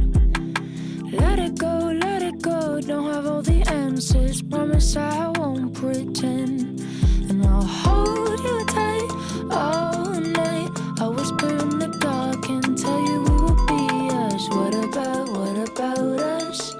Let 1.36 1.50
it 1.50 1.58
go, 1.58 1.92
let 2.00 2.22
it 2.22 2.40
go. 2.42 2.80
Don't 2.80 3.12
have 3.12 3.26
all 3.26 3.42
the 3.42 3.62
answers. 3.62 4.40
Promise 4.40 4.96
I 4.96 5.30
won't 5.30 5.74
pretend. 5.74 6.78
And 7.28 7.44
I'll 7.44 7.60
hold 7.60 8.38
you 8.38 8.64
tight 8.66 9.10
all 9.50 10.14
night. 10.20 10.70
I'll 11.00 11.12
whisper 11.12 11.48
in 11.48 11.80
the 11.80 11.88
dark 11.98 12.48
and 12.48 12.78
tell 12.78 13.00
you 13.00 13.20
we 13.22 13.30
will 13.30 13.66
be 13.66 14.10
us. 14.14 14.48
What 14.50 14.74
about, 14.76 15.28
what 15.30 15.68
about 15.70 16.20
us? 16.20 16.72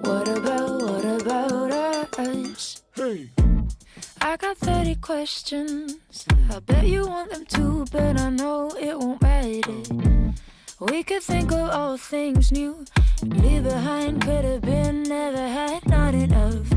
What 0.00 0.26
about, 0.26 0.82
what 0.82 1.04
about 1.04 1.70
us? 2.18 2.82
Hey. 2.96 3.30
I 4.20 4.36
got 4.36 4.58
30 4.58 4.96
questions. 4.96 5.94
I 6.50 6.58
bet 6.58 6.88
you 6.88 7.06
want 7.06 7.30
them 7.30 7.44
too, 7.46 7.86
but 7.92 8.20
I 8.20 8.30
know 8.30 8.70
it 8.70 8.98
won't 8.98 9.22
matter. 9.22 10.24
We 10.80 11.04
could 11.04 11.22
think 11.22 11.52
of 11.52 11.70
all 11.70 11.96
things 11.96 12.50
new. 12.50 12.84
Leave 13.22 13.62
behind 13.62 14.22
could 14.22 14.44
have 14.44 14.62
been, 14.62 15.04
never 15.04 15.38
had, 15.38 15.86
not 15.88 16.14
enough. 16.14 16.68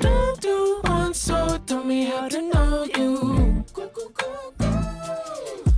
Don't 0.00 0.40
do 0.40 0.80
one 0.84 1.12
so 1.12 1.58
tell 1.66 1.84
me 1.84 2.04
how 2.06 2.26
to 2.28 2.40
know 2.40 2.84
you. 2.96 3.64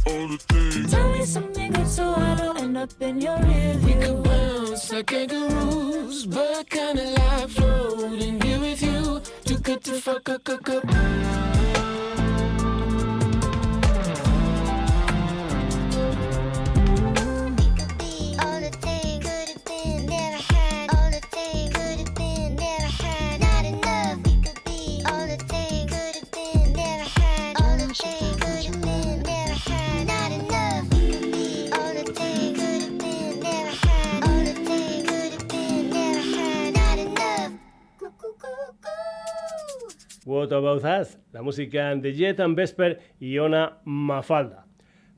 All 0.07 0.29
the 0.29 0.39
things. 0.49 0.93
Tell 0.93 1.11
me 1.11 1.25
something 1.25 1.73
good 1.73 1.89
so 1.89 2.15
I 2.15 2.37
don't 2.37 2.61
end 2.61 2.77
up 2.77 2.93
in 3.01 3.21
your 3.21 3.39
rear 3.39 3.77
We 3.85 3.95
could 3.95 4.23
bounce 4.23 4.93
like 4.93 5.07
kangaroos, 5.07 6.27
but 6.27 6.71
kinda 6.71 7.05
like 7.19 7.49
floating 7.49 8.41
here 8.41 8.61
with 8.61 8.81
you. 8.81 9.21
Too 9.45 9.59
good 9.59 9.83
to 9.85 10.01
fuck 10.01 10.29
up, 10.29 10.49
up, 10.49 10.69
up. 10.69 10.85
About 40.53 40.85
Us, 40.85 41.19
la 41.33 41.43
música 41.43 41.95
de 41.95 42.13
Jet 42.15 42.41
and 42.41 42.57
Vesper 42.57 43.01
y 43.19 43.39
Ona 43.39 43.79
Mafalda. 43.85 44.67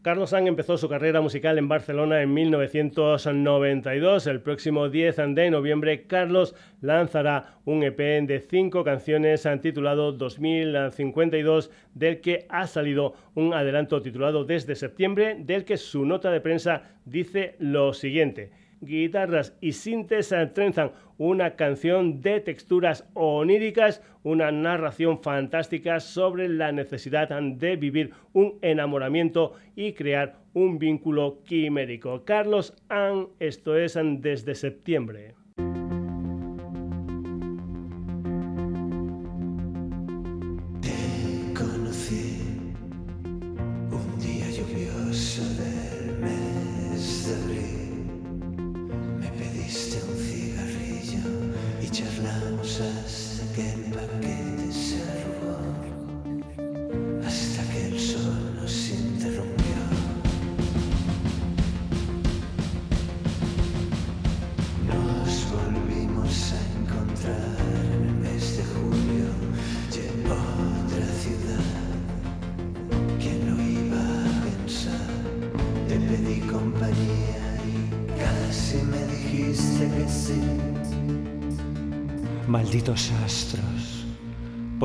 Carlos 0.07 0.31
Sang 0.31 0.47
empezó 0.47 0.79
su 0.79 0.89
carrera 0.89 1.21
musical 1.21 1.59
en 1.59 1.67
Barcelona 1.67 2.23
en 2.23 2.33
1992. 2.33 4.29
El 4.29 4.41
próximo 4.41 4.89
10 4.89 5.17
de 5.35 5.51
noviembre, 5.51 6.07
Carlos 6.07 6.55
lanzará 6.81 7.59
un 7.65 7.83
EP 7.83 7.99
de 7.99 8.39
cinco 8.39 8.85
canciones 8.85 9.49
titulado 9.61 10.13
2052, 10.13 11.73
del 11.95 12.21
que 12.21 12.47
ha 12.49 12.69
salido 12.69 13.15
un 13.35 13.53
adelanto 13.53 14.01
titulado 14.01 14.45
Desde 14.45 14.77
septiembre, 14.77 15.39
del 15.41 15.65
que 15.65 15.77
su 15.77 16.05
nota 16.05 16.31
de 16.31 16.41
prensa 16.41 16.83
dice 17.05 17.57
lo 17.59 17.93
siguiente 17.93 18.53
guitarras 18.81 19.57
y 19.61 19.73
sintes 19.73 20.35
trenzan 20.55 20.93
una 21.19 21.57
canción 21.57 22.21
de 22.21 22.41
texturas 22.41 23.09
oníricas, 23.15 24.03
una 24.23 24.51
narración 24.51 25.23
fantástica 25.23 26.01
sobre 26.01 26.49
la 26.49 26.73
necesidad 26.73 27.29
de 27.29 27.77
vivir 27.77 28.11
un 28.33 28.59
enamoramiento 28.63 29.55
y 29.75 29.93
crear 29.93 30.37
un 30.53 30.79
vínculo 30.79 31.43
quimérico. 31.45 32.25
Carlos 32.25 32.75
Ann, 32.89 33.29
esto 33.39 33.77
es 33.77 33.97
desde 34.19 34.55
septiembre. 34.55 35.36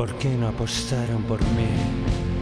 ¿Por 0.02 0.18
qué 0.18 0.30
no 0.30 0.48
apostaron 0.48 1.22
por 1.22 1.40
mí? 1.54 2.41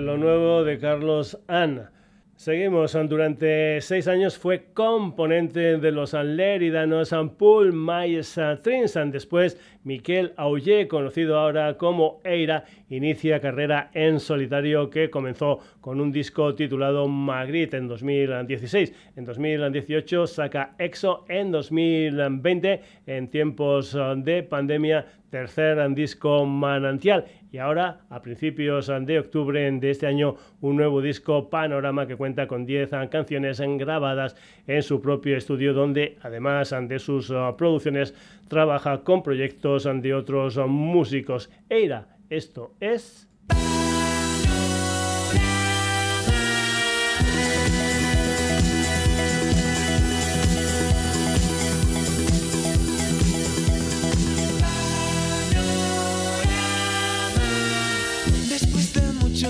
lo 0.00 0.16
nuevo 0.16 0.64
de 0.64 0.78
Carlos 0.78 1.38
Ann. 1.46 1.88
Seguimos, 2.34 2.96
durante 3.08 3.80
seis 3.80 4.06
años 4.06 4.38
fue 4.38 4.66
componente 4.72 5.78
de 5.78 5.90
los 5.90 6.12
leridanos 6.12 7.12
Pool 7.36 7.72
Myers 7.72 8.40
Trinsan. 8.62 9.10
Después, 9.10 9.58
Miquel 9.82 10.34
Aullé, 10.36 10.86
conocido 10.86 11.36
ahora 11.36 11.76
como 11.76 12.20
Eira, 12.22 12.64
inicia 12.88 13.40
carrera 13.40 13.90
en 13.92 14.20
solitario 14.20 14.88
que 14.88 15.10
comenzó 15.10 15.58
con 15.80 16.00
un 16.00 16.12
disco 16.12 16.54
titulado 16.54 17.08
Magritte 17.08 17.76
en 17.76 17.88
2016. 17.88 18.92
En 19.16 19.24
2018 19.24 20.26
saca 20.28 20.76
EXO, 20.78 21.24
en 21.28 21.50
2020, 21.50 22.82
en 23.06 23.28
tiempos 23.28 23.96
de 24.18 24.44
pandemia, 24.44 25.06
tercer 25.30 25.78
disco 25.94 26.44
Manantial 26.46 27.26
y 27.50 27.58
ahora 27.58 28.00
a 28.10 28.22
principios 28.22 28.90
de 29.00 29.18
octubre 29.18 29.70
de 29.70 29.90
este 29.90 30.06
año 30.06 30.36
un 30.60 30.76
nuevo 30.76 31.00
disco 31.00 31.48
Panorama 31.50 32.06
que 32.06 32.16
cuenta 32.16 32.46
con 32.46 32.66
10 32.66 32.90
canciones 33.10 33.60
grabadas 33.60 34.36
en 34.66 34.82
su 34.82 35.00
propio 35.00 35.36
estudio 35.36 35.72
donde 35.74 36.18
además 36.22 36.74
de 36.88 36.98
sus 36.98 37.30
uh, 37.30 37.54
producciones 37.56 38.14
trabaja 38.48 39.02
con 39.02 39.22
proyectos 39.22 39.88
de 39.92 40.14
otros 40.14 40.58
músicos. 40.66 41.50
Eira, 41.68 42.16
esto 42.30 42.74
es... 42.80 43.28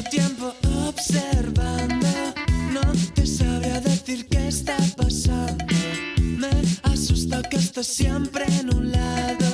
tiempo 0.04 0.54
observando, 0.86 2.06
no 2.72 2.80
te 3.14 3.26
sabría 3.26 3.80
decir 3.80 4.26
qué 4.28 4.48
está 4.48 4.76
pasando. 4.96 5.64
Me 6.18 6.50
asusta 6.82 7.42
que 7.42 7.56
estés 7.56 7.86
siempre 7.86 8.44
en 8.60 8.74
un 8.74 8.92
lado, 8.92 9.47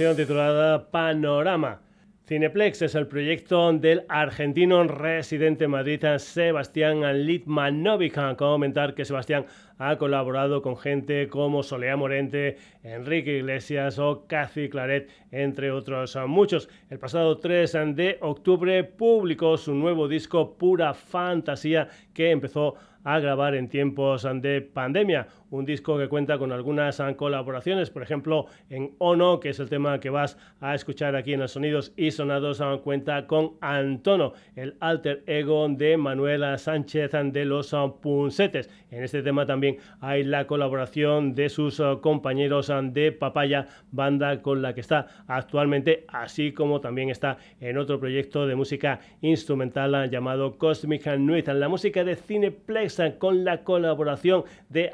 canción 0.00 0.16
titulada 0.16 0.90
Panorama. 0.90 1.82
Cineplex 2.26 2.80
es 2.80 2.94
el 2.94 3.06
proyecto 3.06 3.70
del 3.74 4.06
argentino 4.08 4.82
residente 4.84 5.64
en 5.64 5.72
Madrid, 5.72 6.02
Sebastián 6.16 7.02
Litmanovic. 7.26 8.34
Comentar 8.36 8.94
que 8.94 9.04
Sebastián 9.04 9.44
ha 9.76 9.98
colaborado 9.98 10.62
con 10.62 10.78
gente 10.78 11.28
como 11.28 11.62
Solea 11.62 11.98
Morente, 11.98 12.56
Enrique 12.82 13.36
Iglesias 13.36 13.98
o 13.98 14.26
Cathy 14.26 14.70
Claret, 14.70 15.10
entre 15.32 15.70
otros 15.70 16.16
muchos. 16.26 16.70
El 16.88 16.98
pasado 16.98 17.36
3 17.36 17.72
de 17.94 18.16
octubre 18.22 18.82
publicó 18.84 19.58
su 19.58 19.74
nuevo 19.74 20.08
disco 20.08 20.56
Pura 20.56 20.94
Fantasía 20.94 21.88
que 22.14 22.30
empezó 22.30 22.76
a 23.04 23.18
grabar 23.18 23.54
en 23.54 23.68
tiempos 23.68 24.26
de 24.36 24.62
pandemia. 24.62 25.26
Un 25.50 25.64
disco 25.64 25.98
que 25.98 26.08
cuenta 26.08 26.38
con 26.38 26.52
algunas 26.52 27.02
colaboraciones, 27.16 27.90
por 27.90 28.02
ejemplo, 28.02 28.46
en 28.68 28.94
Ono, 28.98 29.40
que 29.40 29.48
es 29.48 29.58
el 29.58 29.68
tema 29.68 29.98
que 29.98 30.08
vas 30.08 30.38
a 30.60 30.76
escuchar 30.76 31.16
aquí 31.16 31.32
en 31.32 31.40
los 31.40 31.50
sonidos 31.50 31.92
y 31.96 32.12
sonados, 32.12 32.62
cuenta 32.84 33.26
con 33.26 33.54
Antono, 33.60 34.32
el 34.54 34.76
alter 34.78 35.24
ego 35.26 35.66
de 35.68 35.96
Manuela 35.96 36.56
Sánchez 36.56 37.10
de 37.32 37.44
los 37.44 37.74
Punsetes. 38.00 38.70
En 38.92 39.02
este 39.02 39.22
tema 39.22 39.44
también 39.44 39.78
hay 40.00 40.22
la 40.22 40.46
colaboración 40.46 41.34
de 41.34 41.48
sus 41.48 41.82
compañeros 42.00 42.72
de 42.92 43.10
Papaya, 43.10 43.66
banda 43.90 44.42
con 44.42 44.62
la 44.62 44.72
que 44.72 44.82
está 44.82 45.24
actualmente, 45.26 46.04
así 46.08 46.52
como 46.52 46.80
también 46.80 47.10
está 47.10 47.38
en 47.60 47.76
otro 47.76 47.98
proyecto 47.98 48.46
de 48.46 48.54
música 48.54 49.00
instrumental 49.20 50.10
llamado 50.10 50.58
Cosmic 50.58 51.06
Nuit. 51.18 51.48
La 51.48 51.68
música 51.68 52.04
de 52.04 52.14
Cineplex 52.14 53.00
con 53.18 53.44
la 53.44 53.64
colaboración 53.64 54.44
de 54.68 54.90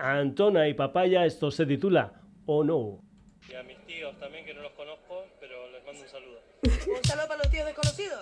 Antona 0.47 0.69
y 0.69 0.75
Papaya. 0.75 1.27
Esto 1.27 1.51
se 1.51 1.67
titula 1.67 2.13
O 2.47 2.63
no. 2.63 3.01
Y 3.51 3.55
a 3.55 3.63
mis 3.65 3.79
tíos 3.87 4.17
también, 4.21 4.45
que 4.45 4.55
no 4.55 4.63
los 4.63 4.73
conozco, 4.73 5.25
pero 5.41 5.69
les 5.73 5.85
mando 5.85 6.03
un 6.03 6.09
saludo. 6.09 6.41
¿Un 6.63 7.05
saludo 7.05 7.27
para 7.27 7.39
los 7.39 7.51
tíos 7.51 7.67
desconocidos? 7.67 8.21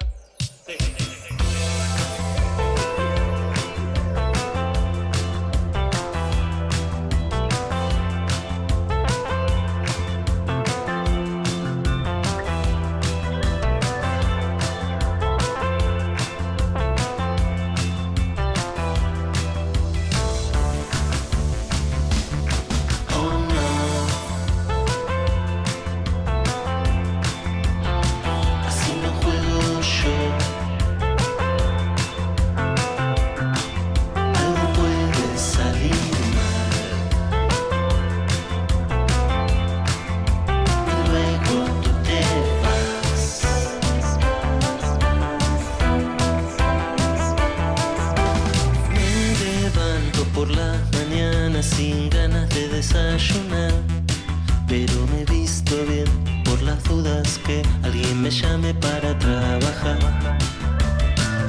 Que 57.44 57.62
alguien 57.82 58.22
me 58.22 58.30
llame 58.30 58.72
para 58.74 59.18
trabajar. 59.18 59.98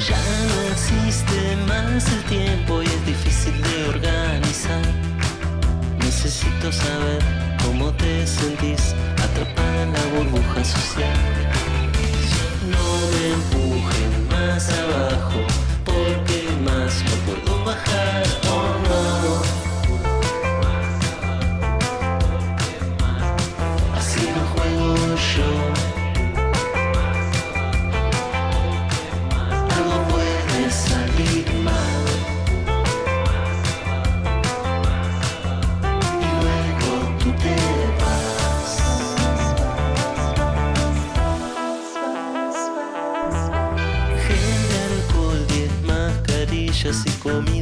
Ya 0.07 0.23
no 0.49 0.61
existe 0.73 1.55
más 1.67 2.11
el 2.11 2.23
tiempo 2.23 2.81
y 2.83 2.85
es 2.85 3.05
difícil 3.05 3.61
de 3.61 3.89
organizar. 3.89 4.81
Necesito 5.99 6.71
saber 6.71 7.21
cómo 7.63 7.91
te 7.93 8.27
sentís 8.27 8.93
atrapada 9.23 9.83
en 9.83 9.93
la 9.93 10.05
burbuja 10.15 10.63
social. 10.63 11.17
No 12.75 12.87
me 13.13 13.23
empujen 13.37 14.11
más 14.29 14.69
abajo 14.83 15.39
porque 15.85 16.49
más 16.65 16.93
no 17.07 17.15
puedo 17.25 17.65
bajar. 17.65 18.24
for 47.25 47.41
me. 47.41 47.54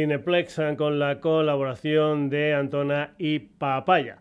Cineplexan 0.00 0.76
con 0.76 0.98
la 0.98 1.20
colaboración 1.20 2.30
de 2.30 2.54
Antona 2.54 3.12
y 3.18 3.38
Papaya. 3.40 4.16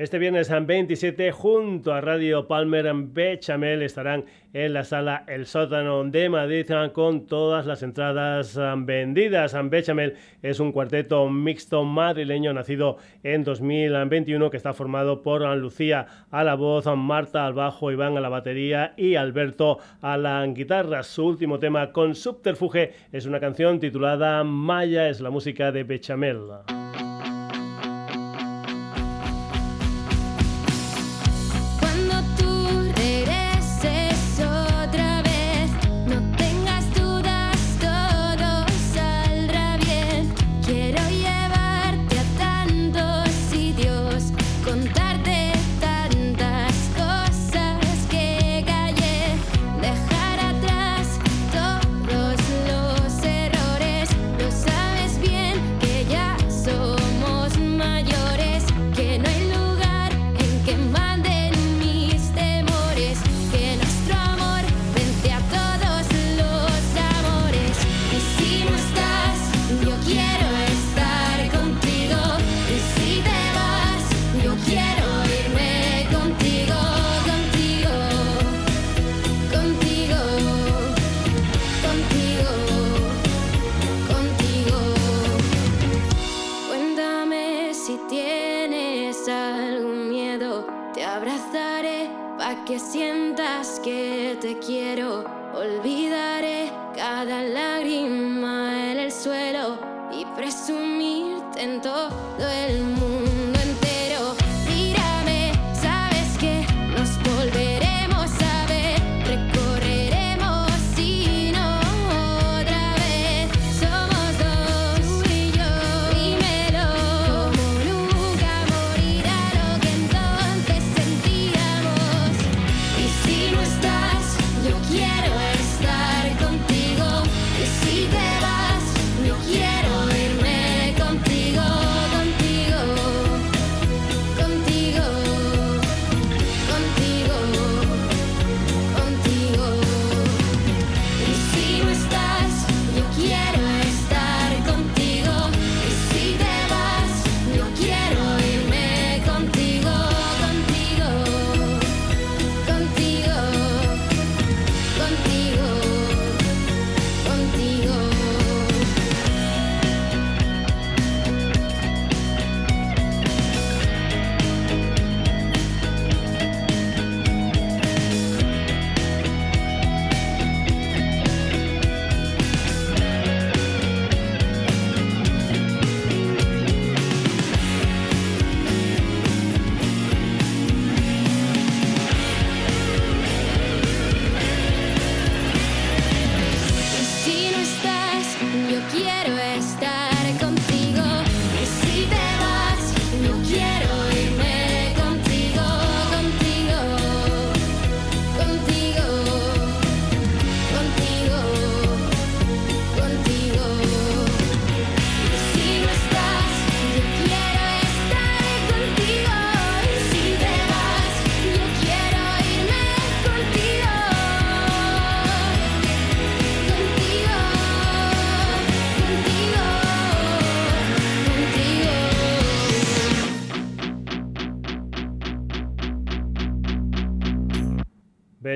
Este 0.00 0.18
viernes 0.18 0.48
27 0.48 1.30
junto 1.30 1.92
a 1.92 2.00
Radio 2.00 2.48
Palmer 2.48 2.86
en 2.86 3.12
Bechamel 3.12 3.82
estarán 3.82 4.24
en 4.54 4.72
la 4.72 4.82
sala 4.84 5.24
El 5.28 5.44
Sótano 5.44 6.02
de 6.04 6.30
Madrid 6.30 6.70
ah, 6.70 6.90
con 6.94 7.26
todas 7.26 7.66
las 7.66 7.82
entradas 7.82 8.56
ah, 8.56 8.76
vendidas. 8.78 9.52
Ah, 9.52 9.60
Bechamel 9.62 10.16
es 10.40 10.58
un 10.58 10.72
cuarteto 10.72 11.28
mixto 11.28 11.84
madrileño 11.84 12.54
nacido 12.54 12.96
en 13.22 13.44
2021 13.44 14.48
que 14.48 14.56
está 14.56 14.72
formado 14.72 15.20
por 15.20 15.42
Lucía 15.58 16.06
a 16.30 16.44
la 16.44 16.54
voz, 16.54 16.86
Marta 16.96 17.44
al 17.44 17.52
bajo, 17.52 17.92
Iván 17.92 18.16
a 18.16 18.20
la 18.22 18.30
batería 18.30 18.94
y 18.96 19.16
Alberto 19.16 19.80
a 20.00 20.16
la 20.16 20.46
guitarra. 20.46 21.02
Su 21.02 21.26
último 21.26 21.58
tema 21.58 21.92
con 21.92 22.14
subterfuge 22.14 22.94
es 23.12 23.26
una 23.26 23.38
canción 23.38 23.78
titulada 23.78 24.44
Maya, 24.44 25.10
es 25.10 25.20
la 25.20 25.28
música 25.28 25.70
de 25.70 25.84
Bechamel. 25.84 26.38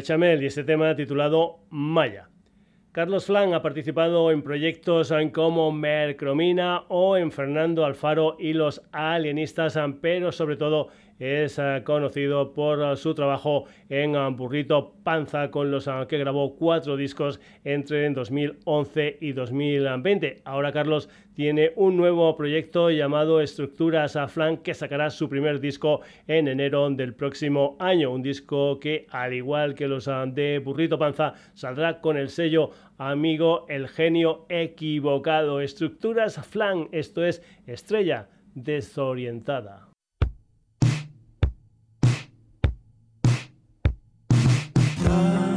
Bechamel 0.05 0.42
y 0.42 0.46
este 0.46 0.64
tema 0.64 0.94
titulado 0.94 1.61
Maya. 1.70 2.28
Carlos 2.92 3.24
Flan 3.24 3.55
ha 3.55 3.62
participado 3.62 4.30
en 4.32 4.42
proyectos 4.42 5.11
como 5.32 5.72
Mercromina 5.72 6.84
o 6.90 7.16
en 7.16 7.32
Fernando 7.32 7.86
Alfaro 7.86 8.36
y 8.38 8.52
los 8.52 8.82
alienistas, 8.92 9.78
pero 10.02 10.30
sobre 10.30 10.57
todo 10.59 10.88
es 11.19 11.59
eh, 11.59 11.83
conocido 11.85 12.53
por 12.53 12.83
eh, 12.83 12.97
su 12.97 13.15
trabajo 13.15 13.65
en 13.89 14.15
eh, 14.15 14.29
Burrito 14.31 14.95
Panza, 15.03 15.51
con 15.51 15.71
los 15.71 15.89
que 16.09 16.19
grabó 16.19 16.57
cuatro 16.57 16.97
discos 16.97 17.41
entre 17.65 18.11
2011 18.11 19.19
y 19.21 19.33
2020. 19.33 20.43
Ahora 20.45 20.73
Carlos 20.73 21.09
tiene 21.35 21.73
un 21.77 21.97
nuevo 21.97 22.35
proyecto 22.37 22.91
llamado 22.91 23.41
Estructuras 23.41 24.17
a 24.17 24.29
Flan 24.29 24.59
que 24.59 24.75
sacará 24.75 25.11
su 25.11 25.29
primer 25.29 25.61
disco 25.61 26.01
en 26.27 26.49
enero 26.49 26.89
del 26.91 27.15
próximo 27.15 27.77
año. 27.81 28.11
Un 28.11 28.23
disco 28.23 28.79
que, 28.79 29.07
al 29.11 29.35
igual 29.35 29.75
que 29.75 29.89
los 29.89 30.09
de 30.29 30.61
Burrito 30.65 30.99
Panza, 30.99 31.35
saldrá 31.55 32.01
con 32.01 32.17
el 32.17 32.29
sello 32.29 32.71
amigo 32.99 33.67
El 33.69 33.89
Genio 33.89 34.47
Equivocado. 34.49 35.61
Estructuras 35.61 36.41
Flan, 36.47 36.89
esto 36.93 37.25
es 37.25 37.43
Estrella 37.67 38.29
Desorientada. 38.55 39.84
Desorientada 45.15 45.53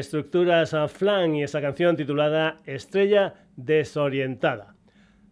estructuras 0.00 0.74
a 0.74 0.88
flan 0.88 1.36
y 1.36 1.44
esa 1.44 1.60
canción 1.60 1.96
titulada 1.96 2.60
Estrella 2.66 3.34
desorientada. 3.56 4.69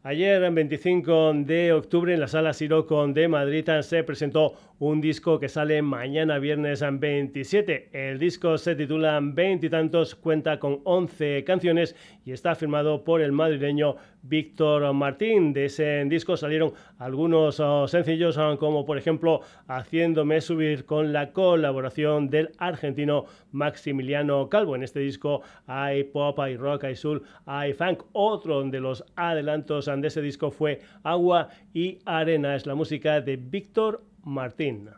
Ayer, 0.09 0.43
en 0.43 0.55
25 0.55 1.35
de 1.45 1.75
octubre, 1.75 2.15
en 2.15 2.21
la 2.21 2.29
sala 2.29 2.55
Sirocco 2.55 3.07
de 3.09 3.29
Madrid 3.29 3.69
se 3.83 4.03
presentó 4.05 4.55
un 4.79 5.01
disco 5.01 5.39
que 5.39 5.49
sale 5.51 5.83
mañana 5.83 6.39
viernes 6.39 6.83
27. 6.83 7.91
El 7.93 8.19
disco 8.19 8.57
se 8.57 8.75
titula 8.75 9.19
Veintitantos, 9.21 10.15
cuenta 10.15 10.59
con 10.59 10.81
11 10.85 11.45
canciones 11.45 11.95
y 12.25 12.33
está 12.33 12.55
firmado 12.55 13.05
por 13.05 13.21
el 13.21 13.33
madrileño 13.33 13.97
Víctor 14.23 14.93
Martín. 14.95 15.53
De 15.53 15.67
ese 15.67 16.05
disco 16.07 16.37
salieron 16.37 16.73
algunos 16.99 17.61
oh, 17.61 17.89
sencillos, 17.89 18.39
como 18.59 18.85
por 18.85 18.99
ejemplo 18.99 19.41
Haciéndome 19.67 20.41
subir 20.41 20.87
con 20.87 21.13
la 21.13 21.33
colaboración 21.33 22.31
del 22.31 22.51
argentino 22.59 23.27
Maximiliano 23.51 24.49
Calvo. 24.49 24.77
En 24.77 24.85
este 24.85 25.01
disco 25.01 25.43
hay 25.67 26.05
pop, 26.05 26.39
hay 26.39 26.57
rock, 26.57 26.85
hay 26.85 26.97
soul, 26.97 27.23
hay 27.47 27.73
funk. 27.73 28.05
Otro 28.13 28.63
de 28.63 28.81
los 28.81 29.05
adelantos 29.17 29.89
de 30.01 30.09
ese 30.09 30.23
disco 30.23 30.51
fue 30.51 30.81
Agua 31.03 31.49
y 31.75 31.99
Arena. 32.05 32.55
Es 32.55 32.67
la 32.67 32.75
música 32.75 33.21
de 33.21 33.37
Víctor 33.37 34.05
Martín. 34.25 34.91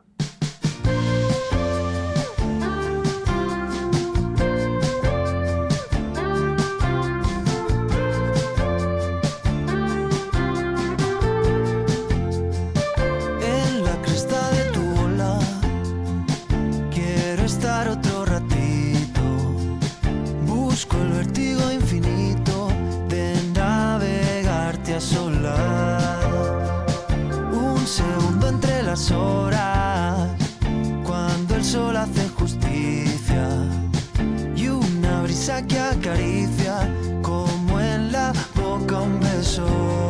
Que 35.59 35.79
acaricia 35.79 36.89
como 37.23 37.81
en 37.81 38.13
la 38.13 38.33
boca 38.55 39.01
un 39.01 39.19
beso. 39.19 40.10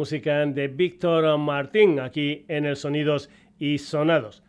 Música 0.00 0.46
de 0.46 0.66
Víctor 0.68 1.36
Martín, 1.36 2.00
aquí 2.00 2.46
en 2.48 2.64
el 2.64 2.76
Sonidos 2.76 3.28
y 3.58 3.76
Sonados. 3.76 4.42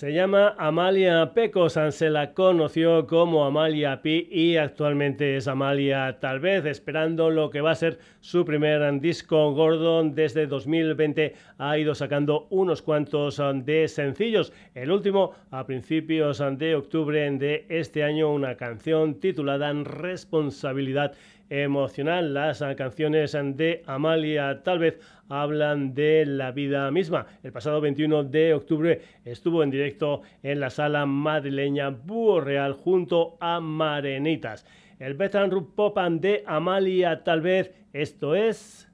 Se 0.00 0.14
llama 0.14 0.54
Amalia 0.56 1.34
Pecos, 1.34 1.78
se 1.90 2.08
la 2.08 2.32
conoció 2.32 3.06
como 3.06 3.44
Amalia 3.44 4.00
Pi 4.00 4.28
y 4.30 4.56
actualmente 4.56 5.36
es 5.36 5.46
Amalia 5.46 6.16
tal 6.18 6.40
vez, 6.40 6.64
esperando 6.64 7.28
lo 7.28 7.50
que 7.50 7.60
va 7.60 7.72
a 7.72 7.74
ser 7.74 7.98
su 8.20 8.46
primer 8.46 8.98
disco 9.02 9.52
Gordon 9.52 10.14
desde 10.14 10.46
2020 10.46 11.34
ha 11.58 11.76
ido 11.76 11.94
sacando 11.94 12.46
unos 12.48 12.80
cuantos 12.80 13.42
de 13.56 13.88
sencillos. 13.88 14.54
El 14.74 14.90
último 14.90 15.34
a 15.50 15.66
principios 15.66 16.42
de 16.56 16.76
octubre 16.76 17.30
de 17.32 17.66
este 17.68 18.02
año, 18.02 18.32
una 18.32 18.56
canción 18.56 19.20
titulada 19.20 19.70
Responsabilidad 19.74 21.12
emocional. 21.50 22.32
Las 22.32 22.64
canciones 22.76 23.32
de 23.32 23.82
Amalia 23.84 24.62
tal 24.62 24.78
vez 24.78 24.98
hablan 25.30 25.94
de 25.94 26.26
la 26.26 26.50
vida 26.50 26.90
misma. 26.90 27.26
El 27.42 27.52
pasado 27.52 27.80
21 27.80 28.24
de 28.24 28.52
octubre 28.52 29.00
estuvo 29.24 29.62
en 29.62 29.70
directo 29.70 30.22
en 30.42 30.60
la 30.60 30.68
sala 30.68 31.06
madrileña 31.06 31.90
Búho 31.90 32.40
Real 32.40 32.74
junto 32.74 33.38
a 33.40 33.60
Marenitas. 33.60 34.66
El 34.98 35.14
Bethan 35.14 35.50
Popan 35.74 36.20
de 36.20 36.44
Amalia 36.46 37.24
tal 37.24 37.40
vez, 37.40 37.72
esto 37.92 38.34
es... 38.34 38.86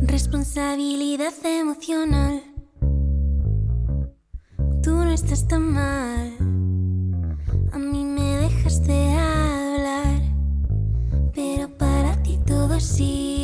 Responsabilidad 0.00 1.34
emocional. 1.44 2.40
Tú 4.82 4.92
no 4.92 5.10
estás 5.10 5.46
tan 5.46 5.72
mal. 5.72 6.32
A 7.72 7.78
mí 7.78 8.04
me 8.04 8.38
dejas 8.38 8.86
de 8.86 9.27
ti 12.78 13.37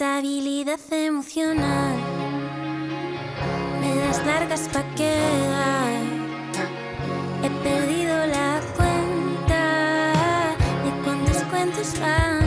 Responsabilidad 0.00 0.80
emocional. 0.92 1.94
Me 3.82 3.94
das 3.96 4.24
largas 4.24 4.66
pa' 4.72 4.82
quedar. 4.96 5.92
He 7.42 7.50
perdido 7.62 8.16
la 8.26 8.62
cuenta 8.78 10.12
de 10.84 10.90
cuántos 11.04 11.36
cuentos 11.50 12.00
van 12.00 12.39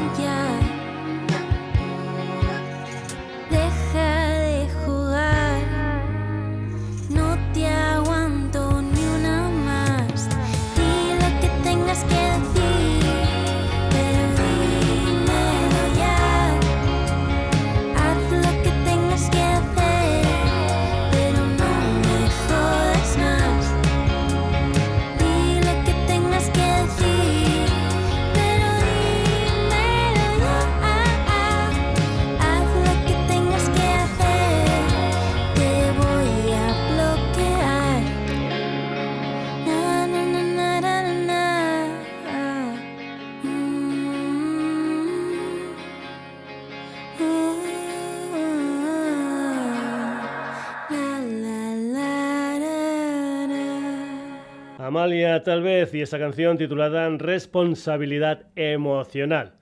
Amalia 54.94 55.42
tal 55.42 55.64
vez 55.64 55.92
y 55.96 56.02
esa 56.02 56.20
canción 56.20 56.56
titulada 56.56 57.10
Responsabilidad 57.10 58.46
emocional. 58.56 59.56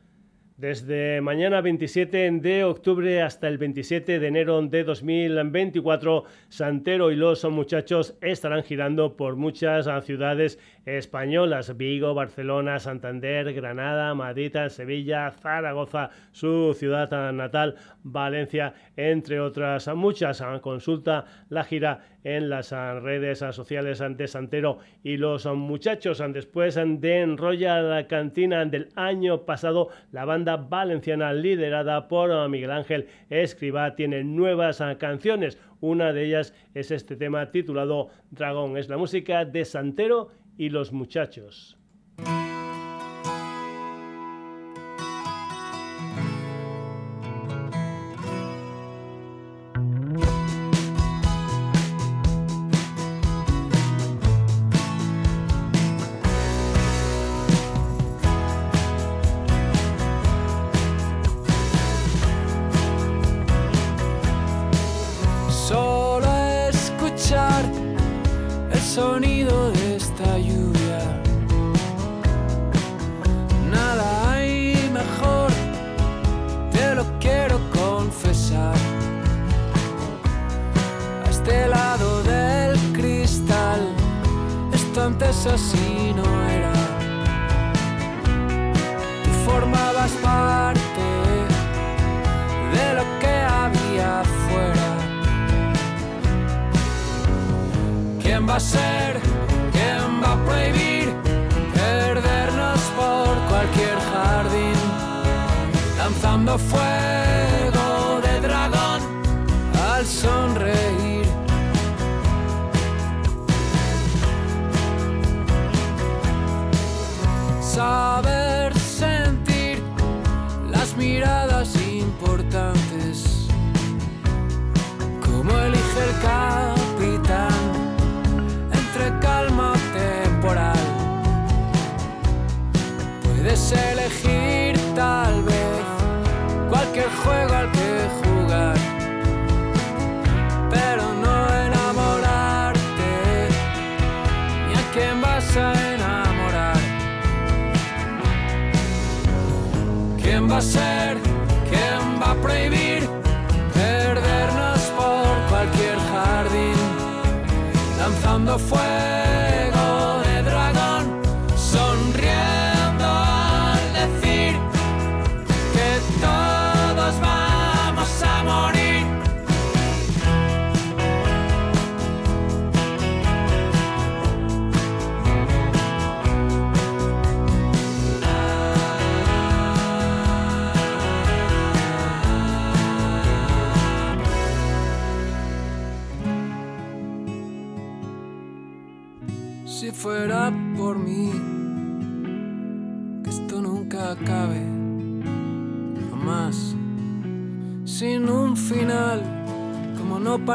Desde 0.57 1.21
mañana 1.21 1.61
27 1.61 2.31
de 2.41 2.65
octubre 2.65 3.21
hasta 3.21 3.47
el 3.47 3.57
27 3.57 4.19
de 4.19 4.27
enero 4.27 4.61
de 4.61 4.83
2024, 4.83 6.25
Santero 6.49 7.13
y 7.13 7.15
los 7.15 7.45
muchachos 7.45 8.17
estarán 8.19 8.63
girando 8.63 9.15
por 9.15 9.37
muchas 9.37 9.87
ciudades 10.05 10.59
españolas, 10.85 11.77
Vigo, 11.77 12.13
Barcelona, 12.13 12.79
Santander, 12.79 13.53
Granada, 13.53 14.13
Madrid, 14.13 14.55
Sevilla, 14.69 15.31
Zaragoza, 15.31 16.09
su 16.31 16.73
ciudad 16.73 17.31
natal, 17.33 17.75
Valencia, 18.03 18.73
entre 18.95 19.39
otras 19.39 19.87
muchas. 19.95 20.43
Consulta 20.61 21.25
la 21.49 21.63
gira 21.63 22.01
en 22.23 22.49
las 22.49 22.71
redes 22.71 23.39
sociales 23.39 24.03
de 24.17 24.27
Santero 24.27 24.79
y 25.03 25.17
los 25.17 25.45
muchachos. 25.45 26.23
Después 26.33 26.75
de 26.75 27.35
Royal 27.37 28.07
Cantina 28.07 28.65
del 28.65 28.89
año 28.95 29.45
pasado, 29.45 29.89
la 30.11 30.25
banda 30.25 30.57
valenciana 30.57 31.33
liderada 31.33 32.07
por 32.07 32.49
Miguel 32.49 32.71
Ángel 32.71 33.07
Escriba 33.29 33.95
tiene 33.95 34.23
nuevas 34.23 34.81
canciones. 34.97 35.59
Una 35.79 36.13
de 36.13 36.25
ellas 36.25 36.53
es 36.75 36.91
este 36.91 37.15
tema 37.15 37.49
titulado 37.49 38.09
Dragón. 38.29 38.77
Es 38.77 38.87
la 38.87 38.97
música 38.97 39.45
de 39.45 39.65
Santero 39.65 40.29
y 40.61 40.69
los 40.69 40.93
muchachos. 40.93 41.75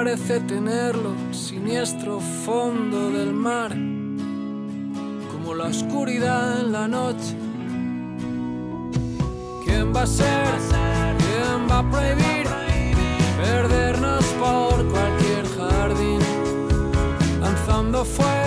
Parece 0.07 0.39
tenerlo, 0.39 1.17
siniestro 1.33 2.21
fondo 2.21 3.11
del 3.11 3.33
mar, 3.33 3.73
como 5.33 5.53
la 5.53 5.65
oscuridad 5.65 6.61
en 6.61 6.71
la 6.71 6.87
noche. 6.87 7.35
¿Quién 9.65 9.93
va 9.93 10.03
a 10.03 10.07
ser? 10.07 10.47
¿Quién 11.19 11.69
va 11.69 11.81
a 11.81 11.91
prohibir 11.91 12.47
perdernos 13.37 14.25
por 14.39 14.77
cualquier 14.93 15.45
jardín? 15.59 16.21
Lanzando 17.41 18.05
fuego 18.05 18.47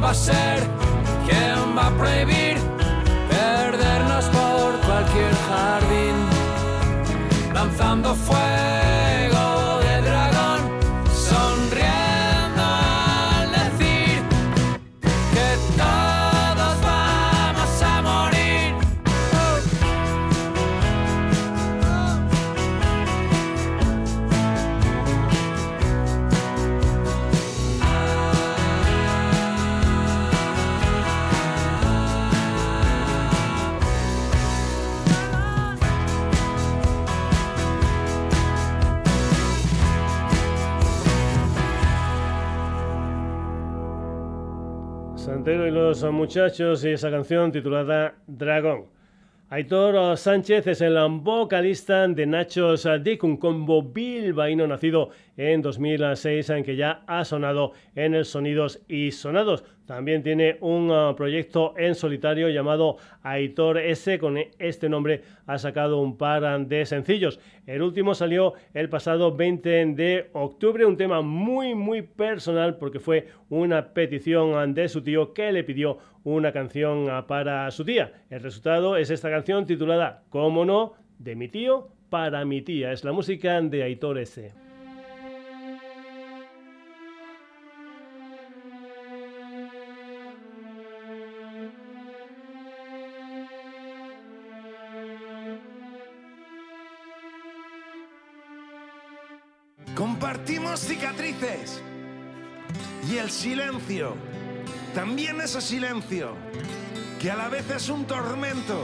va 0.00 0.10
a 0.10 0.14
ser? 0.14 0.60
¿Quién 1.26 1.76
va 1.76 1.88
a 1.88 1.90
prohibir 1.98 2.37
jardín? 5.48 6.16
Lanzando 7.54 8.14
fuego. 8.14 8.77
Y 45.50 45.70
los 45.70 46.04
muchachos 46.12 46.84
y 46.84 46.90
esa 46.90 47.10
canción 47.10 47.50
titulada 47.50 48.16
Dragón. 48.26 48.84
Aitor 49.48 50.18
Sánchez 50.18 50.66
es 50.66 50.82
el 50.82 50.98
vocalista 51.22 52.06
de 52.06 52.26
Nachos 52.26 52.86
Dick, 53.02 53.24
un 53.24 53.38
combo 53.38 53.82
bilbaíno 53.82 54.66
nacido 54.66 55.08
en 55.38 55.62
2006, 55.62 56.50
en 56.50 56.64
que 56.64 56.76
ya 56.76 57.02
ha 57.06 57.24
sonado 57.24 57.72
en 57.94 58.14
el 58.14 58.26
Sonidos 58.26 58.82
y 58.88 59.10
Sonados. 59.10 59.64
También 59.88 60.22
tiene 60.22 60.58
un 60.60 60.90
ah, 60.92 61.14
proyecto 61.16 61.72
en 61.78 61.94
solitario 61.94 62.50
llamado 62.50 62.98
Aitor 63.22 63.78
S. 63.78 64.18
Con 64.18 64.36
este 64.58 64.86
nombre 64.90 65.22
ha 65.46 65.56
sacado 65.56 66.02
un 66.02 66.18
par 66.18 66.66
de 66.66 66.84
sencillos. 66.84 67.40
El 67.66 67.80
último 67.80 68.12
salió 68.12 68.52
el 68.74 68.90
pasado 68.90 69.34
20 69.34 69.86
de 69.94 70.28
octubre, 70.34 70.84
un 70.84 70.98
tema 70.98 71.22
muy 71.22 71.74
muy 71.74 72.02
personal 72.02 72.76
porque 72.76 73.00
fue 73.00 73.28
una 73.48 73.94
petición 73.94 74.74
de 74.74 74.90
su 74.90 75.02
tío 75.02 75.32
que 75.32 75.52
le 75.52 75.64
pidió 75.64 75.96
una 76.22 76.52
canción 76.52 77.08
ah, 77.08 77.26
para 77.26 77.70
su 77.70 77.82
tía. 77.82 78.12
El 78.28 78.42
resultado 78.42 78.94
es 78.94 79.08
esta 79.08 79.30
canción 79.30 79.64
titulada, 79.64 80.22
como 80.28 80.66
no, 80.66 80.92
de 81.18 81.34
mi 81.34 81.48
tío 81.48 81.88
para 82.10 82.44
mi 82.44 82.60
tía. 82.60 82.92
Es 82.92 83.04
la 83.04 83.12
música 83.12 83.58
de 83.62 83.84
Aitor 83.84 84.18
S. 84.18 84.67
Cicatrices 100.48 101.82
y 103.06 103.18
el 103.18 103.30
silencio, 103.30 104.14
también 104.94 105.42
ese 105.42 105.60
silencio, 105.60 106.32
que 107.20 107.30
a 107.30 107.36
la 107.36 107.50
vez 107.50 107.68
es 107.70 107.90
un 107.90 108.06
tormento 108.06 108.82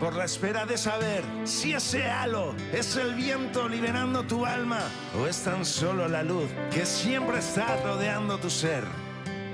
por 0.00 0.16
la 0.16 0.24
espera 0.24 0.66
de 0.66 0.76
saber 0.76 1.22
si 1.44 1.74
ese 1.74 2.10
halo 2.10 2.56
es 2.72 2.96
el 2.96 3.14
viento 3.14 3.68
liberando 3.68 4.24
tu 4.24 4.44
alma 4.44 4.80
o 5.16 5.28
es 5.28 5.44
tan 5.44 5.64
solo 5.64 6.08
la 6.08 6.24
luz 6.24 6.50
que 6.72 6.84
siempre 6.84 7.38
está 7.38 7.76
rodeando 7.84 8.38
tu 8.38 8.50
ser. 8.50 8.82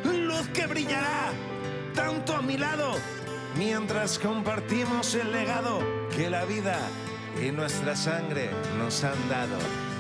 Luz 0.05 0.49
que 0.55 0.67
brillará 0.67 1.33
tanto 1.95 2.35
a 2.35 2.41
mi 2.41 2.57
lado 2.57 2.95
mientras 3.59 4.19
compartimos 4.19 5.15
el 5.17 5.31
legado 5.31 5.81
que 6.17 6.31
la 6.31 6.47
vida 6.47 6.79
y 7.47 7.51
nuestra 7.51 7.95
sangre 7.95 8.49
nos 8.79 9.05
han 9.05 9.29
dado. 9.29 9.92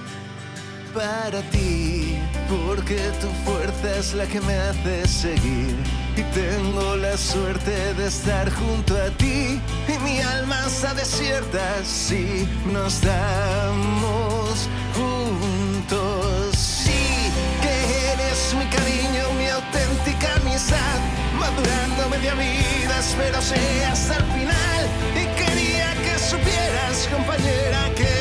Para 0.94 1.40
ti, 1.50 2.18
porque 2.50 2.98
tu 3.18 3.28
fuerza 3.46 3.98
es 3.98 4.12
la 4.12 4.26
que 4.26 4.42
me 4.42 4.54
hace 4.54 5.08
seguir. 5.08 5.74
Y 6.16 6.22
tengo 6.34 6.96
la 6.96 7.16
suerte 7.16 7.94
de 7.94 8.06
estar 8.08 8.52
junto 8.52 8.94
a 8.96 9.08
ti. 9.16 9.58
Y 9.88 9.98
mi 10.04 10.20
alma 10.20 10.58
está 10.66 10.92
desierta 10.92 11.82
si 11.82 12.46
nos 12.70 13.00
damos 13.00 14.68
juntos. 14.94 16.56
Sí, 16.58 17.32
que 17.62 18.12
eres 18.12 18.54
mi 18.58 18.66
cariño, 18.66 19.32
mi 19.38 19.48
auténtica 19.48 20.34
amistad. 20.42 21.00
Madurando 21.40 22.10
media 22.10 22.34
vida, 22.34 22.98
espero 23.00 23.40
sea 23.40 23.92
hasta 23.92 24.16
el 24.16 24.24
final. 24.24 24.82
Y 25.14 25.24
quería 25.40 25.94
que 26.04 26.18
supieras, 26.18 27.08
compañera, 27.10 27.88
quería. 27.94 28.11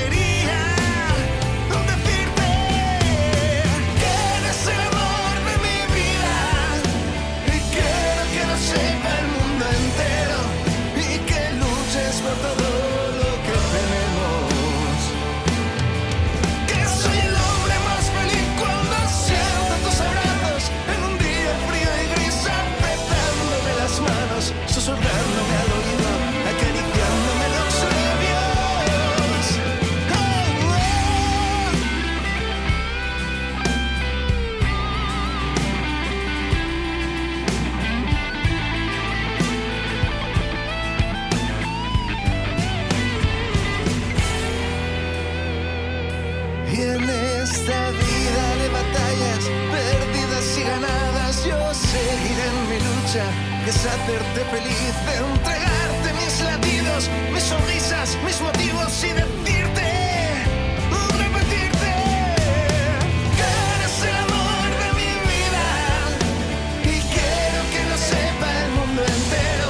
Es 53.13 53.75
hacerte 53.75 54.45
feliz, 54.51 54.93
entregarte 55.33 56.13
mis 56.13 56.39
latidos, 56.45 57.09
mis 57.33 57.43
sonrisas, 57.43 58.17
mis 58.25 58.39
motivos 58.39 59.03
y 59.03 59.11
decirte, 59.11 59.83
repetirte, 61.19 61.91
que 63.35 63.47
eres 63.75 63.95
el 64.07 64.15
amor 64.15 64.69
de 64.79 64.89
mi 64.95 65.11
vida. 65.27 65.67
Y 66.83 67.01
quiero 67.11 67.61
que 67.73 67.81
lo 67.91 67.97
sepa 67.97 68.47
el 68.63 68.71
mundo 68.79 69.01
entero 69.03 69.69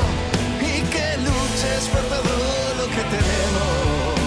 y 0.61 0.81
que 0.93 1.17
luches 1.25 1.83
por 1.89 2.03
todo 2.13 2.33
lo 2.77 2.85
que 2.93 3.03
tenemos 3.09 4.21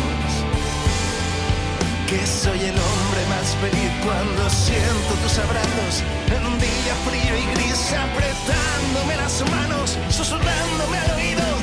que 2.09 2.27
soy 2.27 2.59
el 2.59 2.75
hombre 2.75 3.23
más 3.31 3.55
feliz 3.63 3.93
cuando 4.05 4.51
siento 4.51 5.15
tus 5.23 5.39
abrazos 5.39 6.03
en 6.35 6.47
un 6.47 6.59
día 6.59 6.95
frío 7.07 7.37
y 7.39 7.45
gris, 7.55 7.95
apretándome 8.95 9.17
las 9.17 9.51
manos, 9.51 9.99
susurrándome 10.09 10.99
al 10.99 11.11
oído, 11.13 11.54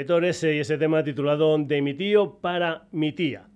Aitor 0.00 0.24
S. 0.24 0.54
y 0.54 0.60
ese 0.60 0.78
tema 0.78 1.04
titulado 1.04 1.58
De 1.58 1.82
mi 1.82 1.92
tío 1.92 2.38
para 2.40 2.88
mi 2.90 3.12
tía. 3.12 3.50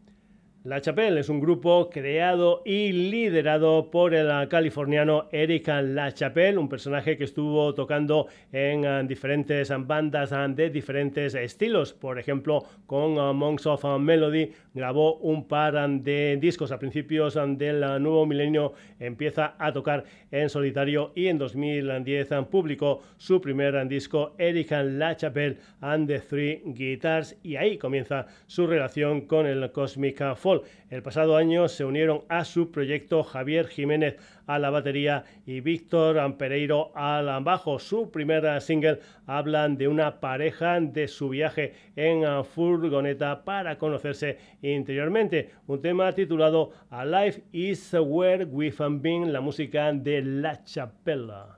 La 0.65 0.81
Chapelle 0.81 1.21
es 1.21 1.29
un 1.29 1.41
grupo 1.41 1.91
creado 1.91 2.63
y 2.65 2.91
liderado 2.91 3.91
por 3.91 4.15
el 4.15 4.49
californiano 4.49 5.29
Eric 5.31 5.69
La 5.69 6.11
Chapelle, 6.15 6.57
un 6.57 6.71
personaje 6.71 7.19
que 7.19 7.25
estuvo 7.25 7.75
tocando 7.75 8.29
en 8.51 8.83
eh, 8.87 9.03
diferentes 9.07 9.71
bandas 9.87 10.33
eh, 10.33 10.37
de 10.49 10.71
diferentes 10.71 11.35
estilos. 11.35 11.93
Por 11.93 12.19
ejemplo, 12.19 12.65
con 12.87 13.19
eh, 13.19 13.33
Monks 13.35 13.67
of 13.67 13.85
Melody 14.01 14.53
grabó 14.73 15.17
un 15.17 15.47
par 15.47 15.75
de 16.01 16.39
discos 16.41 16.73
a 16.73 16.79
principios 16.79 17.35
del 17.35 17.81
nuevo 18.03 18.25
milenio. 18.25 18.73
Empieza 18.99 19.57
a 19.59 19.71
tocar 19.71 20.05
en 20.31 20.49
solitario 20.49 21.13
y 21.15 21.27
en 21.27 21.37
2010 21.37 22.31
publicó 22.51 23.03
su 23.19 23.39
primer 23.39 23.87
disco, 23.87 24.35
Eric 24.39 24.71
La 24.71 25.15
Chapelle 25.15 25.59
and 25.83 26.09
the 26.09 26.21
Three 26.21 26.63
Guitars, 26.65 27.37
y 27.43 27.57
ahí 27.57 27.77
comienza 27.77 28.29
su 28.47 28.67
relación 28.67 29.27
con 29.27 29.47
el 29.47 29.71
Cosmic 29.71 30.35
Folk. 30.37 30.54
El 30.91 31.03
pasado 31.03 31.37
año 31.37 31.69
se 31.69 31.85
unieron 31.85 32.23
a 32.29 32.45
su 32.45 32.71
proyecto 32.71 33.23
Javier 33.25 33.67
Jiménez 33.67 34.17
a 34.47 34.59
la 34.59 34.71
batería 34.71 35.25
y 35.47 35.61
Víctor 35.61 36.19
Ampereiro 36.19 36.93
al 36.95 37.43
bajo. 37.43 37.79
Su 37.79 38.11
primera 38.11 38.61
single 38.61 39.01
hablan 39.27 39.77
de 39.77 39.89
una 39.89 40.21
pareja 40.21 40.81
de 40.81 41.09
su 41.09 41.31
viaje 41.31 41.75
en 41.97 42.45
furgoneta 42.45 43.45
para 43.45 43.79
conocerse 43.79 44.39
interiormente. 44.63 45.51
Un 45.67 45.81
tema 45.81 46.13
titulado 46.13 46.73
A 46.91 47.05
Life 47.05 47.43
is 47.53 47.95
Where 47.95 48.45
We've 48.45 48.77
Been, 49.01 49.33
la 49.33 49.41
música 49.41 49.93
de 49.93 50.23
La 50.23 50.63
Chapella. 50.65 51.54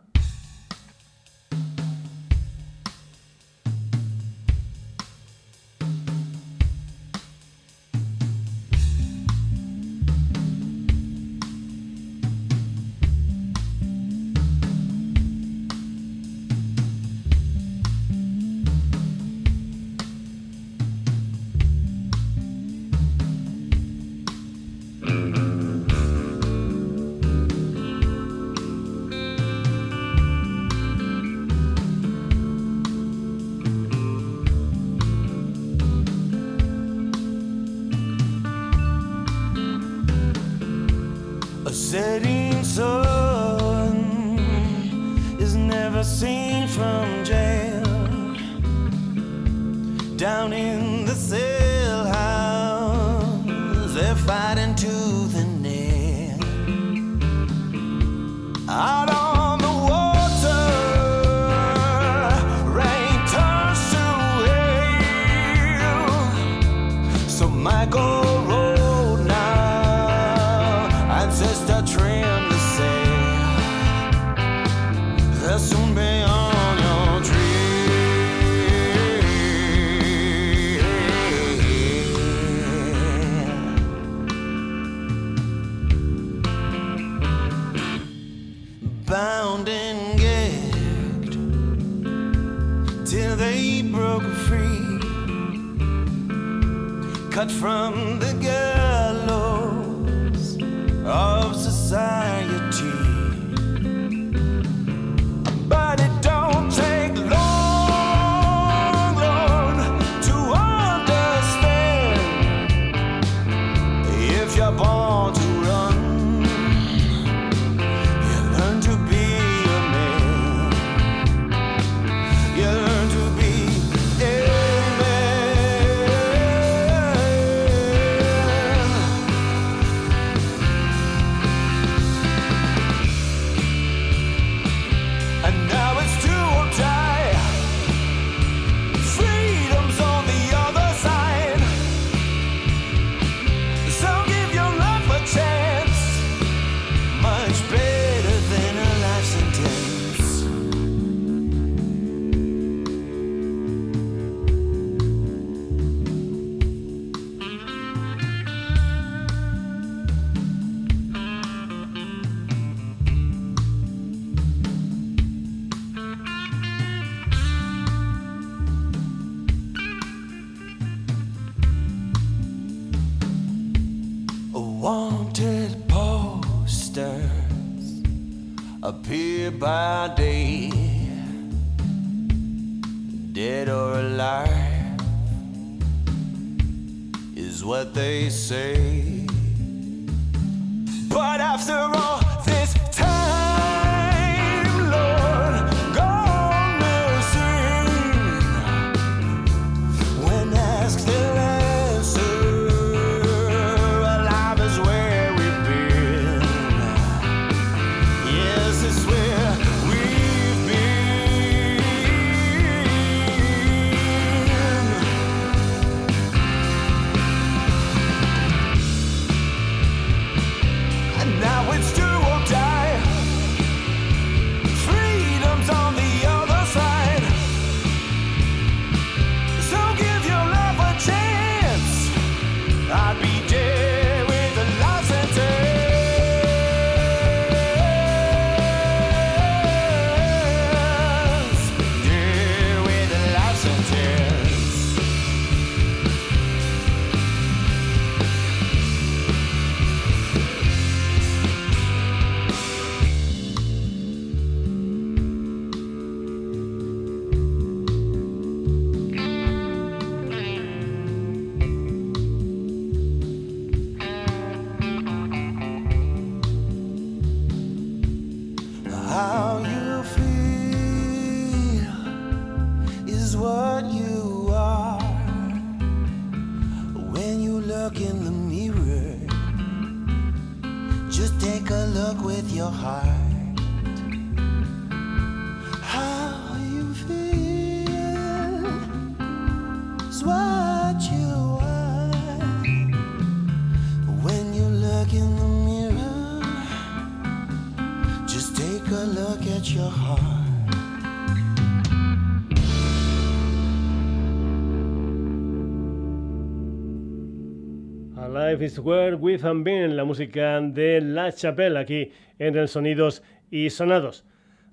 Life 308.57 308.65
is 308.65 308.81
where 308.81 309.19
we 309.19 309.37
have 309.39 309.65
been, 309.65 309.97
la 309.97 310.05
música 310.05 310.59
de 310.63 311.03
La 311.03 311.31
Chapelle 311.31 311.77
aquí 311.77 312.11
en 312.39 312.57
el 312.57 312.69
Sonidos 312.69 313.23
y 313.51 313.69
Sonados. 313.69 314.25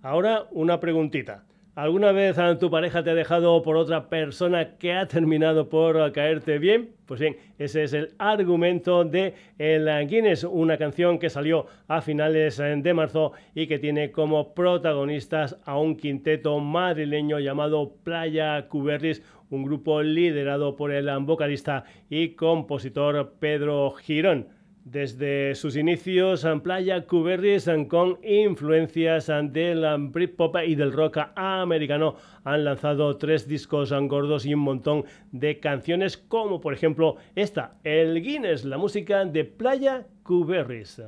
Ahora 0.01 0.47
una 0.51 0.79
preguntita. 0.79 1.43
¿Alguna 1.75 2.13
vez 2.13 2.37
tu 2.59 2.69
pareja 2.69 3.03
te 3.03 3.09
ha 3.09 3.13
dejado 3.13 3.61
por 3.61 3.75
otra 3.75 4.07
persona 4.07 4.77
que 4.77 4.93
ha 4.93 5.07
terminado 5.07 5.67
por 5.67 6.13
caerte 6.13 6.59
bien? 6.59 6.91
Pues 7.07 7.19
bien, 7.19 7.35
ese 7.57 7.83
es 7.83 7.93
el 7.93 8.13
argumento 8.19 9.03
de 9.03 9.33
El 9.57 9.89
Guinness, 10.07 10.45
una 10.45 10.77
canción 10.77 11.19
que 11.19 11.29
salió 11.29 11.65
a 11.87 12.01
finales 12.01 12.57
de 12.57 12.93
marzo 12.93 13.33
y 13.53 13.67
que 13.67 13.79
tiene 13.79 14.11
como 14.11 14.53
protagonistas 14.53 15.57
a 15.65 15.77
un 15.77 15.97
quinteto 15.97 16.59
madrileño 16.59 17.39
llamado 17.39 17.95
Playa 18.03 18.67
Cuberris, 18.69 19.23
un 19.53 19.63
grupo 19.63 20.01
liderado 20.01 20.75
por 20.75 20.91
el 20.91 21.09
vocalista 21.19 21.85
y 22.09 22.29
compositor 22.29 23.35
Pedro 23.39 23.91
Girón. 23.91 24.47
Desde 24.83 25.55
sus 25.55 25.77
inicios, 25.77 26.43
en 26.43 26.59
Playa 26.59 27.05
Cuberris, 27.05 27.69
con 27.87 28.19
influencias 28.21 29.27
del 29.27 29.85
Britpop 30.09 30.57
y 30.67 30.75
del 30.75 30.91
rock 30.91 31.19
americano, 31.35 32.15
han 32.43 32.65
lanzado 32.65 33.15
tres 33.15 33.47
discos 33.47 33.93
gordos 34.09 34.45
y 34.45 34.53
un 34.53 34.59
montón 34.59 35.05
de 35.31 35.59
canciones, 35.59 36.17
como 36.17 36.59
por 36.59 36.73
ejemplo 36.73 37.15
esta, 37.35 37.77
El 37.83 38.21
Guinness, 38.21 38.65
la 38.65 38.77
música 38.77 39.23
de 39.23 39.45
Playa 39.45 40.05
Cuberris. 40.23 41.01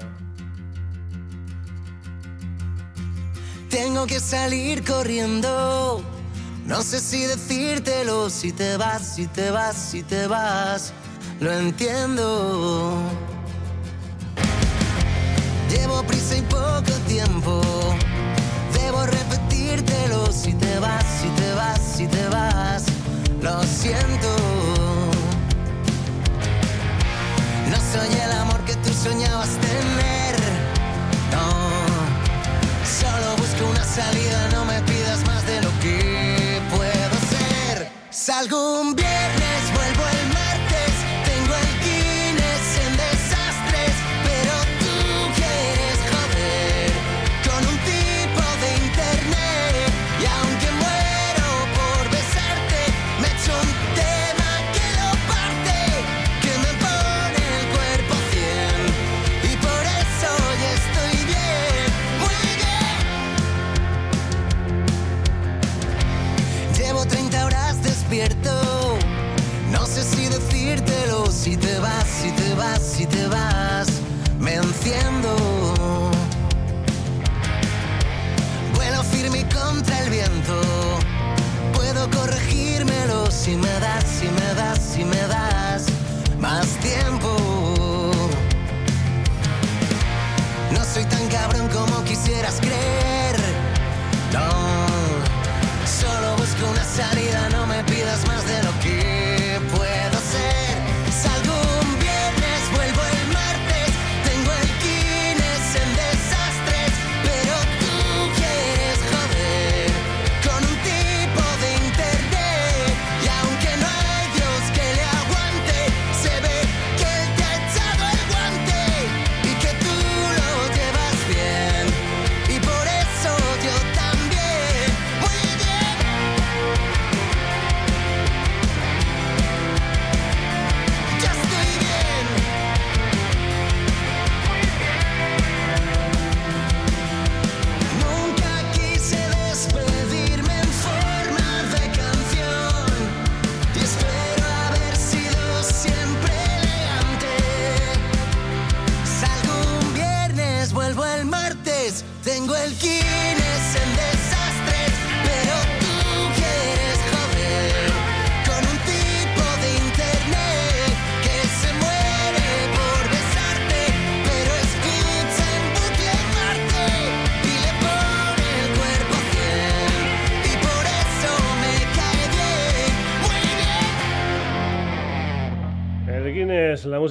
Tengo 3.70 4.06
que 4.08 4.22
salir 4.22 4.86
corriendo 4.86 6.02
no 6.66 6.82
sé 6.82 7.00
si 7.00 7.26
decírtelo, 7.26 8.30
si 8.30 8.52
te 8.52 8.78
vas, 8.78 9.16
si 9.16 9.28
te 9.28 9.52
vas, 9.52 9.76
si 9.76 10.04
te 10.04 10.28
vas, 10.28 10.94
lo 11.40 11.52
entiendo. 11.52 13.00
Llevo 15.70 16.04
prisa 16.04 16.38
y 16.38 16.42
poco 16.44 16.92
tiempo, 17.08 17.62
debo 18.74 19.06
repetírtelo, 19.06 20.32
si 20.32 20.54
te 20.54 20.80
vas, 20.80 21.06
si 21.22 21.28
te 21.30 21.54
vas, 21.54 21.80
si 21.80 22.08
te 22.08 22.28
vas, 22.30 22.86
lo 23.42 23.62
siento. 23.64 24.36
No 27.70 27.78
soy 27.94 28.20
el 28.20 28.32
amor 28.32 28.60
que 28.66 28.76
tú 28.78 28.92
soñabas 28.92 29.50
tener, 29.50 30.36
no, 31.32 31.48
solo 32.84 33.36
busco 33.38 33.70
una 33.70 33.84
salida, 33.84 34.50
no 34.52 34.66
me 34.66 34.82
pidas 34.82 35.26
más 35.26 35.35
Salgo 38.26 38.82
un 38.82 39.05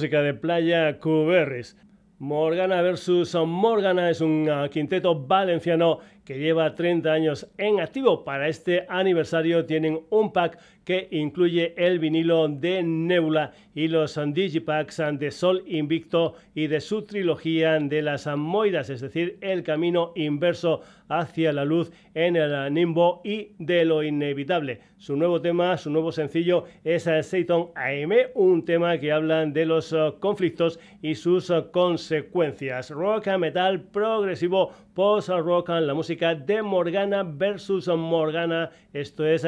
de 0.09 0.33
Playa 0.35 0.99
Cuberris. 0.99 1.75
Morgana 2.19 2.81
versus 2.81 3.35
Morgana 3.35 4.09
es 4.09 4.21
un 4.21 4.47
uh, 4.47 4.69
quinteto 4.69 5.25
valenciano 5.25 5.99
que 6.25 6.39
lleva 6.39 6.73
30 6.73 7.11
años 7.11 7.47
en 7.57 7.79
activo. 7.79 8.23
Para 8.23 8.49
este 8.49 8.85
aniversario 8.89 9.65
tienen 9.65 10.01
un 10.09 10.33
pack 10.33 10.57
que 10.83 11.07
incluye 11.11 11.73
el 11.77 11.99
vinilo 11.99 12.47
de 12.47 12.83
Nebula 12.83 13.51
y 13.73 13.87
los 13.87 14.19
digipacks 14.33 15.01
de 15.13 15.31
Sol 15.31 15.63
Invicto 15.65 16.35
y 16.53 16.67
de 16.67 16.79
su 16.79 17.03
trilogía 17.03 17.79
de 17.79 18.01
las 18.01 18.27
Moiras, 18.37 18.89
es 18.89 19.01
decir, 19.01 19.37
el 19.41 19.63
camino 19.63 20.13
inverso 20.15 20.81
hacia 21.09 21.53
la 21.53 21.65
luz 21.65 21.91
en 22.13 22.35
el 22.35 22.73
nimbo 22.73 23.21
y 23.23 23.49
de 23.57 23.85
lo 23.85 24.03
inevitable. 24.03 24.79
Su 24.97 25.15
nuevo 25.15 25.41
tema, 25.41 25.77
su 25.77 25.89
nuevo 25.89 26.11
sencillo 26.11 26.65
es 26.83 27.03
Satan 27.03 27.67
AM, 27.75 28.11
un 28.35 28.63
tema 28.63 28.97
que 28.97 29.11
habla 29.11 29.45
de 29.45 29.65
los 29.65 29.91
uh, 29.91 30.15
conflictos 30.19 30.79
y 31.01 31.15
sus 31.15 31.49
uh, 31.49 31.69
consecuencias. 31.71 32.89
Rock, 32.91 33.27
metal, 33.37 33.81
progresivo, 33.81 34.71
post-rock, 34.93 35.69
la 35.69 35.93
música 35.93 36.14
de 36.17 36.61
Morgana 36.61 37.23
versus 37.23 37.87
Morgana. 37.87 38.71
Esto 38.93 39.25
es 39.25 39.43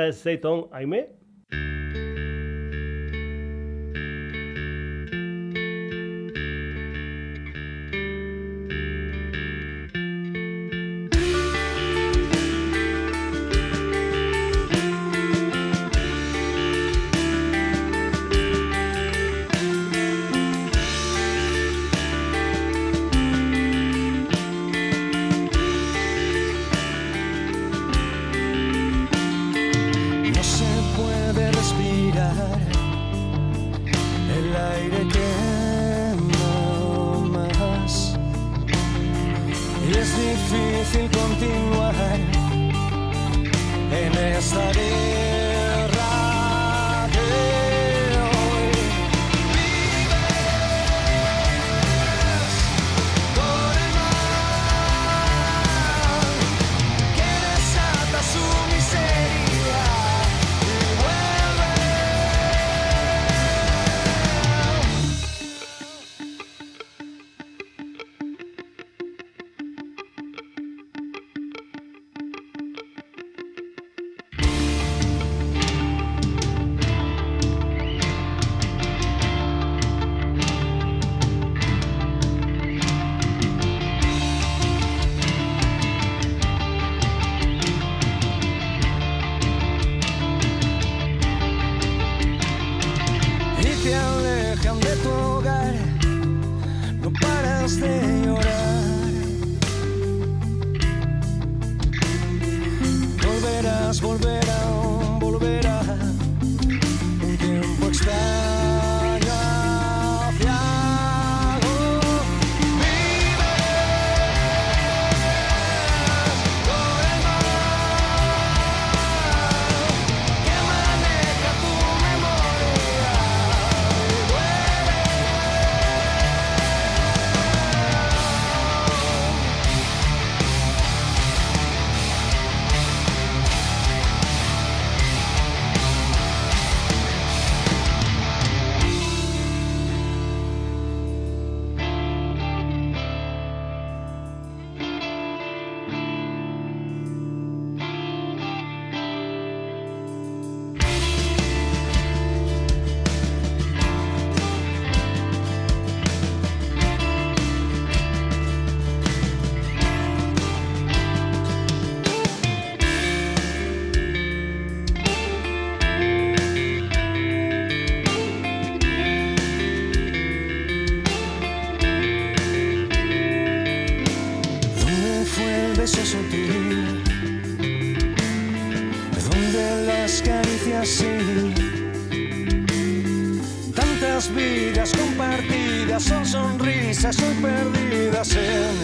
Tantas 183.76 184.34
vidas 184.36 184.92
compartidas 184.98 186.04
son 186.04 186.26
sonrisas 186.26 187.18
hoy 187.22 187.36
perdidas 187.42 188.32
en 188.34 188.76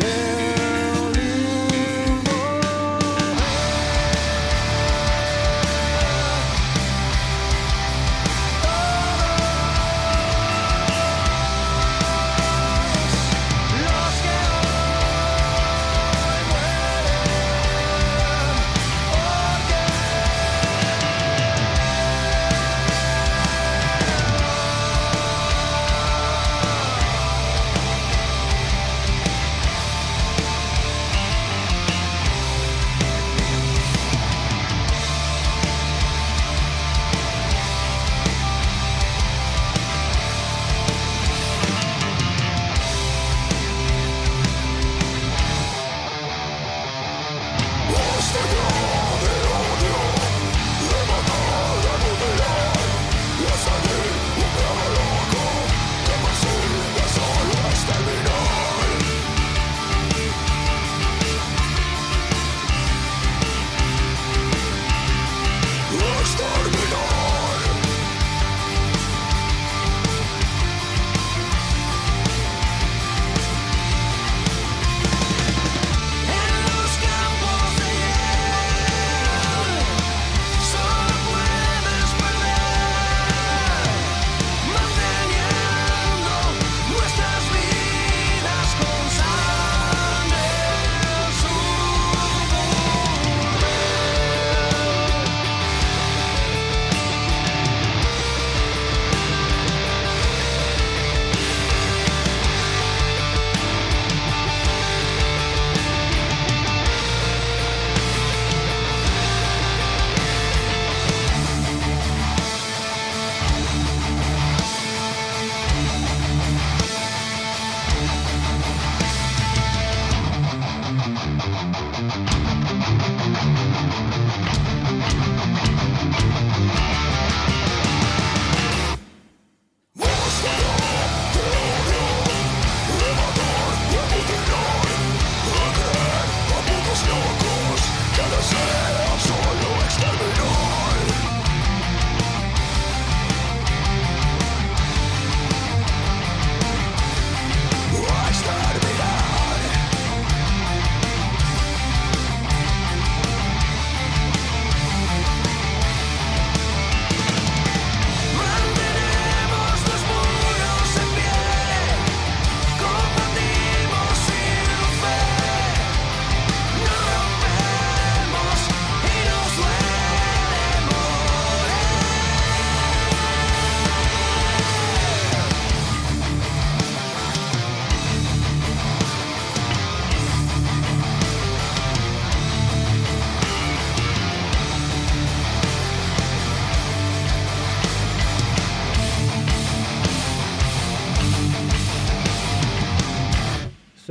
eh, 0.00 0.73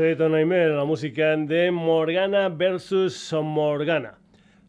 Sweet 0.04 0.20
Nightmare, 0.20 0.76
la 0.76 0.84
música 0.84 1.38
de 1.38 1.72
Morgana 1.72 2.50
vs. 2.50 3.34
Morgana. 3.42 4.18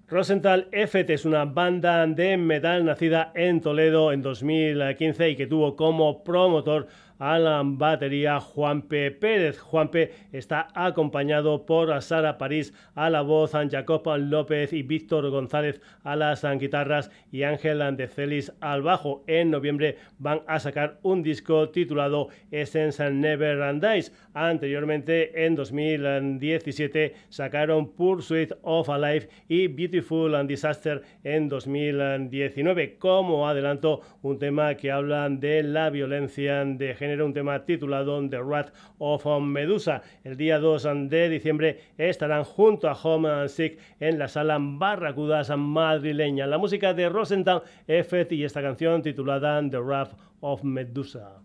Rosenthal 0.07 0.69
FT 0.71 1.13
es 1.13 1.25
una 1.25 1.45
banda 1.45 2.07
de 2.07 2.37
metal 2.37 2.85
nacida 2.85 3.33
en 3.35 3.61
Toledo 3.61 4.13
en 4.13 4.23
2015 4.23 5.31
y 5.31 5.35
que 5.35 5.49
tuvo 5.49 5.75
como 5.75 6.23
promotor 6.23 6.87
a 7.19 7.39
la 7.39 7.63
batería 7.65 8.39
Juanpe 8.41 9.11
Pérez. 9.11 9.59
Juanpe 9.59 10.13
está 10.33 10.69
acompañado 10.75 11.65
por 11.65 12.03
Sara 12.03 12.39
París 12.39 12.75
a 12.95 13.09
la 13.09 13.23
voz, 13.23 13.53
Jacob 13.53 14.03
López 14.19 14.73
y 14.73 14.83
Víctor 14.83 15.31
González 15.31 15.81
a 16.03 16.17
las 16.17 16.45
guitarras 16.59 17.11
y 17.31 17.45
Ángel 17.45 17.83
Andecelis 17.83 18.53
al 18.61 18.83
bajo. 18.83 19.23
En 19.27 19.51
noviembre 19.51 19.97
van 20.19 20.43
a 20.47 20.61
sacar 20.61 20.99
un 21.03 21.23
disco 21.23 21.71
titulado 21.71 22.29
Essence 22.51 23.03
and 23.03 23.21
Never 23.21 23.63
and 23.63 23.85
Dies. 23.85 24.13
Anteriormente, 24.35 25.47
en 25.47 25.55
2017, 25.55 27.15
sacaron 27.29 27.93
Pursuit 27.93 28.53
of 28.63 28.91
a 28.91 28.99
Life 28.99 29.29
y 29.49 29.69
Beautiful 29.69 30.35
and 30.35 30.49
Disaster 30.49 31.03
en 31.23 31.49
2019. 31.49 32.99
Como 32.99 33.49
adelanto, 33.49 34.01
un 34.23 34.41
tema 34.41 34.75
que 34.75 34.91
habla 34.91 35.29
de 35.29 35.63
la 35.63 35.89
violencia 35.89 36.65
de 36.65 36.95
género 36.97 37.27
un 37.27 37.33
tema 37.33 37.65
titulado 37.65 38.29
The 38.29 38.43
Wrath 38.43 38.73
of 38.99 39.25
Medusa. 39.41 40.03
El 40.25 40.37
día 40.37 40.59
2 40.59 41.09
de 41.09 41.29
diciembre 41.29 41.79
estarán 41.97 42.43
junto 42.43 42.89
a 42.89 42.95
Home 42.95 43.49
Sick 43.49 43.79
en 44.01 44.19
la 44.19 44.27
sala 44.27 44.59
Barracudas 44.61 45.57
madrileña. 45.57 46.49
La 46.49 46.59
música 46.59 46.93
de 46.93 47.09
Rosenthal 47.09 47.63
Effect 47.87 48.33
y 48.33 48.43
esta 48.43 48.63
canción 48.63 49.01
titulada 49.01 49.63
The 49.71 49.79
Wrath 49.79 50.17
of 50.41 50.65
Medusa. 50.65 51.44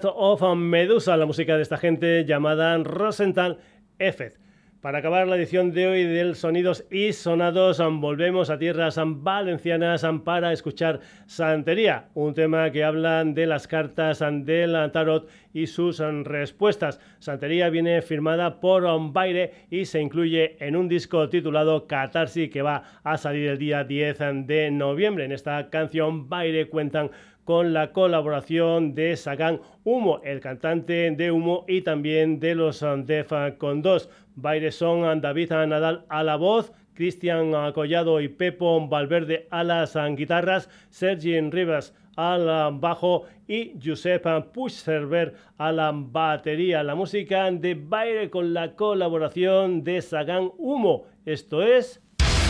Of 0.00 0.42
Medusa, 0.56 1.16
la 1.16 1.26
música 1.26 1.56
de 1.56 1.62
esta 1.62 1.76
gente 1.76 2.24
llamada 2.24 2.76
Rosenthal 2.78 3.58
Effect. 3.98 4.41
Para 4.82 4.98
acabar 4.98 5.28
la 5.28 5.36
edición 5.36 5.70
de 5.70 5.86
hoy 5.86 6.02
del 6.02 6.34
Sonidos 6.34 6.84
y 6.90 7.12
Sonados, 7.12 7.80
volvemos 8.00 8.50
a 8.50 8.58
tierras 8.58 8.98
valencianas 9.00 10.04
para 10.24 10.52
escuchar 10.52 10.98
Santería, 11.26 12.08
un 12.14 12.34
tema 12.34 12.68
que 12.72 12.82
hablan 12.82 13.32
de 13.32 13.46
las 13.46 13.68
cartas 13.68 14.18
del 14.18 14.90
tarot 14.90 15.30
y 15.52 15.68
sus 15.68 16.00
respuestas. 16.00 16.98
Santería 17.20 17.70
viene 17.70 18.02
firmada 18.02 18.58
por 18.58 18.82
Baile 19.12 19.52
y 19.70 19.84
se 19.84 20.00
incluye 20.00 20.56
en 20.58 20.74
un 20.74 20.88
disco 20.88 21.28
titulado 21.28 21.86
Catarsis 21.86 22.50
que 22.50 22.62
va 22.62 22.82
a 23.04 23.16
salir 23.16 23.50
el 23.50 23.58
día 23.58 23.84
10 23.84 24.18
de 24.48 24.72
noviembre. 24.72 25.26
En 25.26 25.30
esta 25.30 25.70
canción 25.70 26.28
Baile 26.28 26.68
cuentan 26.68 27.12
con 27.44 27.72
la 27.72 27.92
colaboración 27.92 28.94
de 28.94 29.16
Sagan 29.16 29.60
Humo, 29.84 30.20
el 30.22 30.40
cantante 30.40 31.10
de 31.10 31.32
Humo 31.32 31.64
y 31.66 31.82
también 31.82 32.38
de 32.38 32.54
los 32.54 32.84
Defa 33.04 33.56
con 33.56 33.82
2. 33.82 34.08
Bairezón, 34.36 35.20
David 35.20 35.50
Nadal 35.50 36.04
a 36.08 36.22
la 36.22 36.36
voz, 36.36 36.72
Cristian 36.94 37.52
Collado 37.72 38.20
y 38.20 38.28
Pepo 38.28 38.86
Valverde 38.88 39.46
a 39.50 39.64
las 39.64 39.96
guitarras, 40.16 40.68
Sergi 40.90 41.40
Rivas 41.40 41.94
al 42.16 42.78
bajo 42.78 43.24
y 43.48 43.74
Josep 43.82 44.52
Puigcerver 44.52 45.34
a 45.58 45.72
la 45.72 45.92
batería. 45.94 46.82
La 46.82 46.94
música 46.94 47.50
de 47.50 47.74
Baile 47.74 48.30
con 48.30 48.52
la 48.52 48.74
colaboración 48.74 49.82
de 49.82 50.02
Sagan 50.02 50.50
Humo. 50.58 51.04
Esto 51.24 51.62
es... 51.62 52.00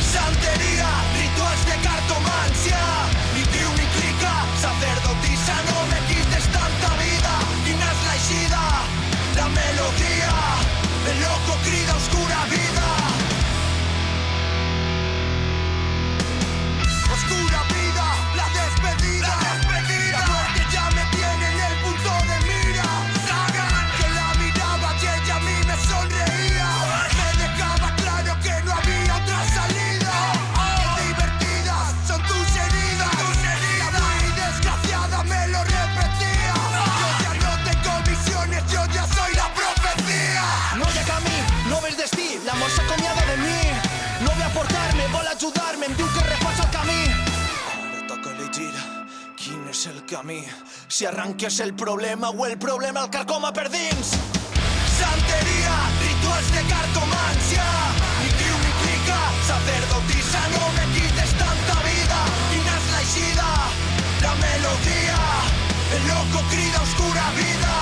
¡Santería! 0.00 0.90
¡Rituales 1.16 1.66
de 1.66 1.88
cartomancia! 1.88 2.78
¡Ni 3.34 3.42
triunflica! 3.44 4.44
¡Sacerdotismo! 4.56 5.31
És 49.82 49.88
el 49.88 50.04
camí, 50.06 50.44
si 50.86 51.06
arranques 51.06 51.58
el 51.60 51.74
problema 51.74 52.28
o 52.30 52.46
el 52.46 52.56
problema 52.56 53.00
el 53.02 53.10
carcoma 53.10 53.52
per 53.52 53.68
dins. 53.70 54.12
Santeria, 54.94 55.72
rituals 56.02 56.50
de 56.54 56.62
cartomància, 56.70 57.64
ni 58.20 58.28
criu 58.36 58.60
ni 58.62 58.72
clica, 58.82 59.18
sacerdotisa, 59.48 60.42
no 60.54 60.68
me 60.76 60.86
quites 60.92 61.34
tanta 61.40 61.78
vida, 61.88 62.20
quina 62.52 62.76
és 62.76 62.86
l'eixida, 62.92 63.48
la 64.22 64.36
melodia, 64.44 65.18
el 65.98 66.06
loco 66.12 66.44
crida 66.52 66.84
oscura 66.86 67.26
vida. 67.40 67.74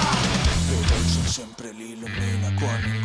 Però 0.70 1.05
sol 1.12 1.28
sempre 1.36 1.74
l'il·lumina 1.77 2.56
quan 2.62 2.99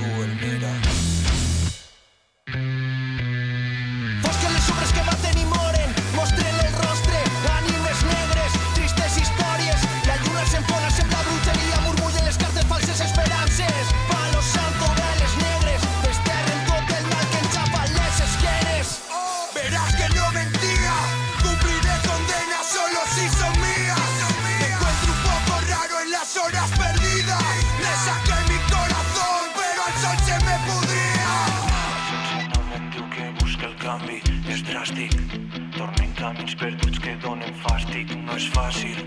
fàcil. 38.56 39.00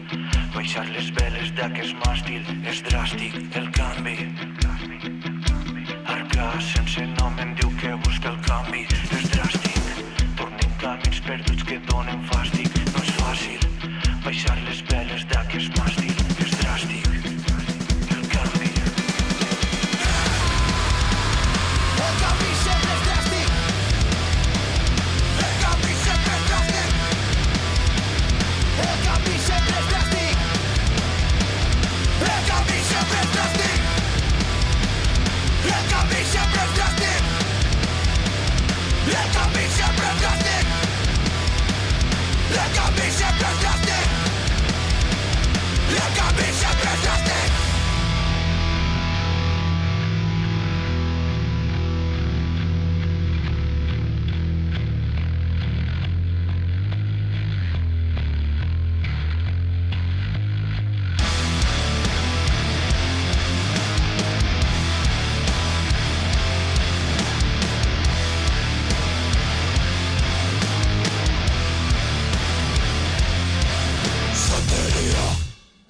Baixar 0.54 0.84
les 0.92 1.08
veles 1.16 1.52
d'aquest 1.56 1.96
màstil 2.04 2.44
és 2.68 2.82
dràstic, 2.88 3.38
el 3.60 3.70
canvi. 3.78 4.16
Arca 6.16 6.50
sense 6.72 7.06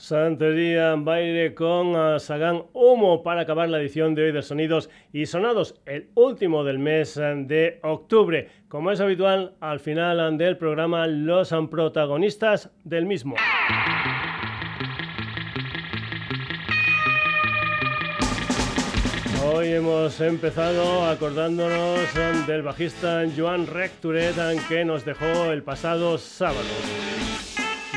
Santería 0.09 0.95
Baile 0.97 1.53
con 1.55 1.95
uh, 1.95 2.19
Sagan 2.19 2.63
Humo 2.73 3.23
para 3.23 3.43
acabar 3.43 3.69
la 3.69 3.79
edición 3.79 4.15
de 4.15 4.23
hoy 4.25 4.33
de 4.33 4.41
Sonidos 4.41 4.89
y 5.13 5.27
Sonados, 5.27 5.75
el 5.85 6.09
último 6.15 6.65
del 6.65 6.79
mes 6.79 7.19
uh, 7.19 7.47
de 7.47 7.79
octubre. 7.83 8.49
Como 8.69 8.91
es 8.91 9.03
habitual, 9.03 9.53
al 9.61 9.81
final 9.81 10.33
uh, 10.33 10.35
del 10.35 10.57
programa, 10.57 11.07
los 11.07 11.53
uh, 11.53 11.69
protagonistas 11.69 12.71
del 12.85 13.05
mismo. 13.05 13.35
Hoy 19.45 19.69
hemos 19.69 20.19
empezado 20.23 21.05
acordándonos 21.05 22.01
del 22.47 22.63
bajista 22.63 23.25
Joan 23.37 23.67
Recturet 23.67 24.37
que 24.71 24.87
nos 24.87 25.05
dejó 25.05 25.53
el 25.53 25.63
pasado 25.63 26.17
sábado. 26.17 26.65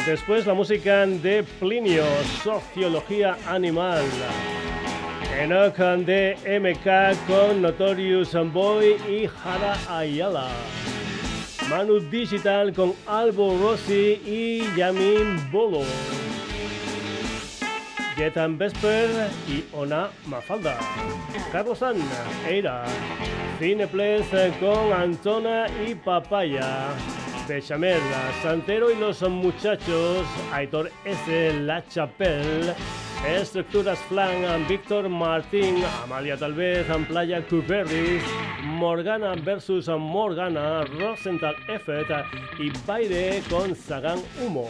Después 0.06 0.48
la 0.48 0.56
música 0.56 1.06
de 1.06 1.44
Plinio, 1.60 2.04
Sociología 2.44 3.38
Animal. 3.48 4.04
Enoch 5.40 5.78
de 5.78 6.36
MK 6.60 7.28
con 7.28 7.62
Notorious 7.62 8.34
Boy 8.52 8.96
y 9.08 9.28
Jara 9.28 9.78
Ayala. 9.88 10.48
Manu 11.70 12.00
Digital 12.00 12.74
con 12.74 12.94
Albo 13.06 13.56
Rossi 13.62 14.20
y 14.26 14.76
Yamin 14.76 15.52
Bolo. 15.52 15.84
Getan 18.16 18.58
Vesper 18.58 19.10
y 19.48 19.64
Ona 19.72 20.10
Mafalda. 20.26 20.80
Carlos 21.52 21.78
San, 21.78 21.98
Eira. 22.48 22.86
Cineplex 23.60 24.26
con 24.60 24.94
Antona 24.94 25.68
y 25.88 25.94
Papaya. 25.94 26.90
Bechamel, 27.52 28.00
Santero 28.42 28.90
y 28.90 28.96
los 28.96 29.22
muchachos, 29.24 30.26
Aitor 30.54 30.90
S. 31.04 31.54
La 31.60 31.86
Chapelle, 31.86 32.74
Estructuras 33.28 34.00
Flan, 34.08 34.66
Víctor 34.70 35.10
Martín, 35.10 35.84
Amalia 36.02 36.38
Talvez, 36.38 36.86
Playa 37.10 37.46
Cuberris, 37.46 38.24
Morgana 38.64 39.36
versus 39.36 39.90
Morgana, 39.90 40.86
Rosenthal 40.98 41.56
Effet 41.68 42.08
y 42.58 42.72
Baile 42.88 43.44
con 43.50 43.76
Sagan 43.76 44.22
Humo. 44.40 44.70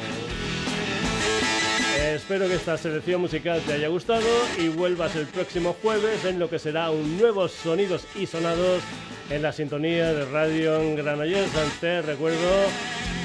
Espero 1.97 2.47
que 2.47 2.55
esta 2.55 2.77
selección 2.77 3.22
musical 3.22 3.61
te 3.65 3.73
haya 3.73 3.88
gustado 3.88 4.27
y 4.57 4.69
vuelvas 4.69 5.15
el 5.15 5.27
próximo 5.27 5.76
jueves 5.81 6.26
en 6.26 6.39
lo 6.39 6.49
que 6.49 6.59
será 6.59 6.91
un 6.91 7.18
nuevo 7.18 7.47
Sonidos 7.47 8.05
y 8.15 8.26
Sonados 8.26 8.81
en 9.30 9.41
la 9.41 9.51
sintonía 9.51 10.13
de 10.13 10.26
Radio 10.26 10.95
Granollers. 10.95 11.51
Te 11.80 12.01
recuerdo 12.01 12.68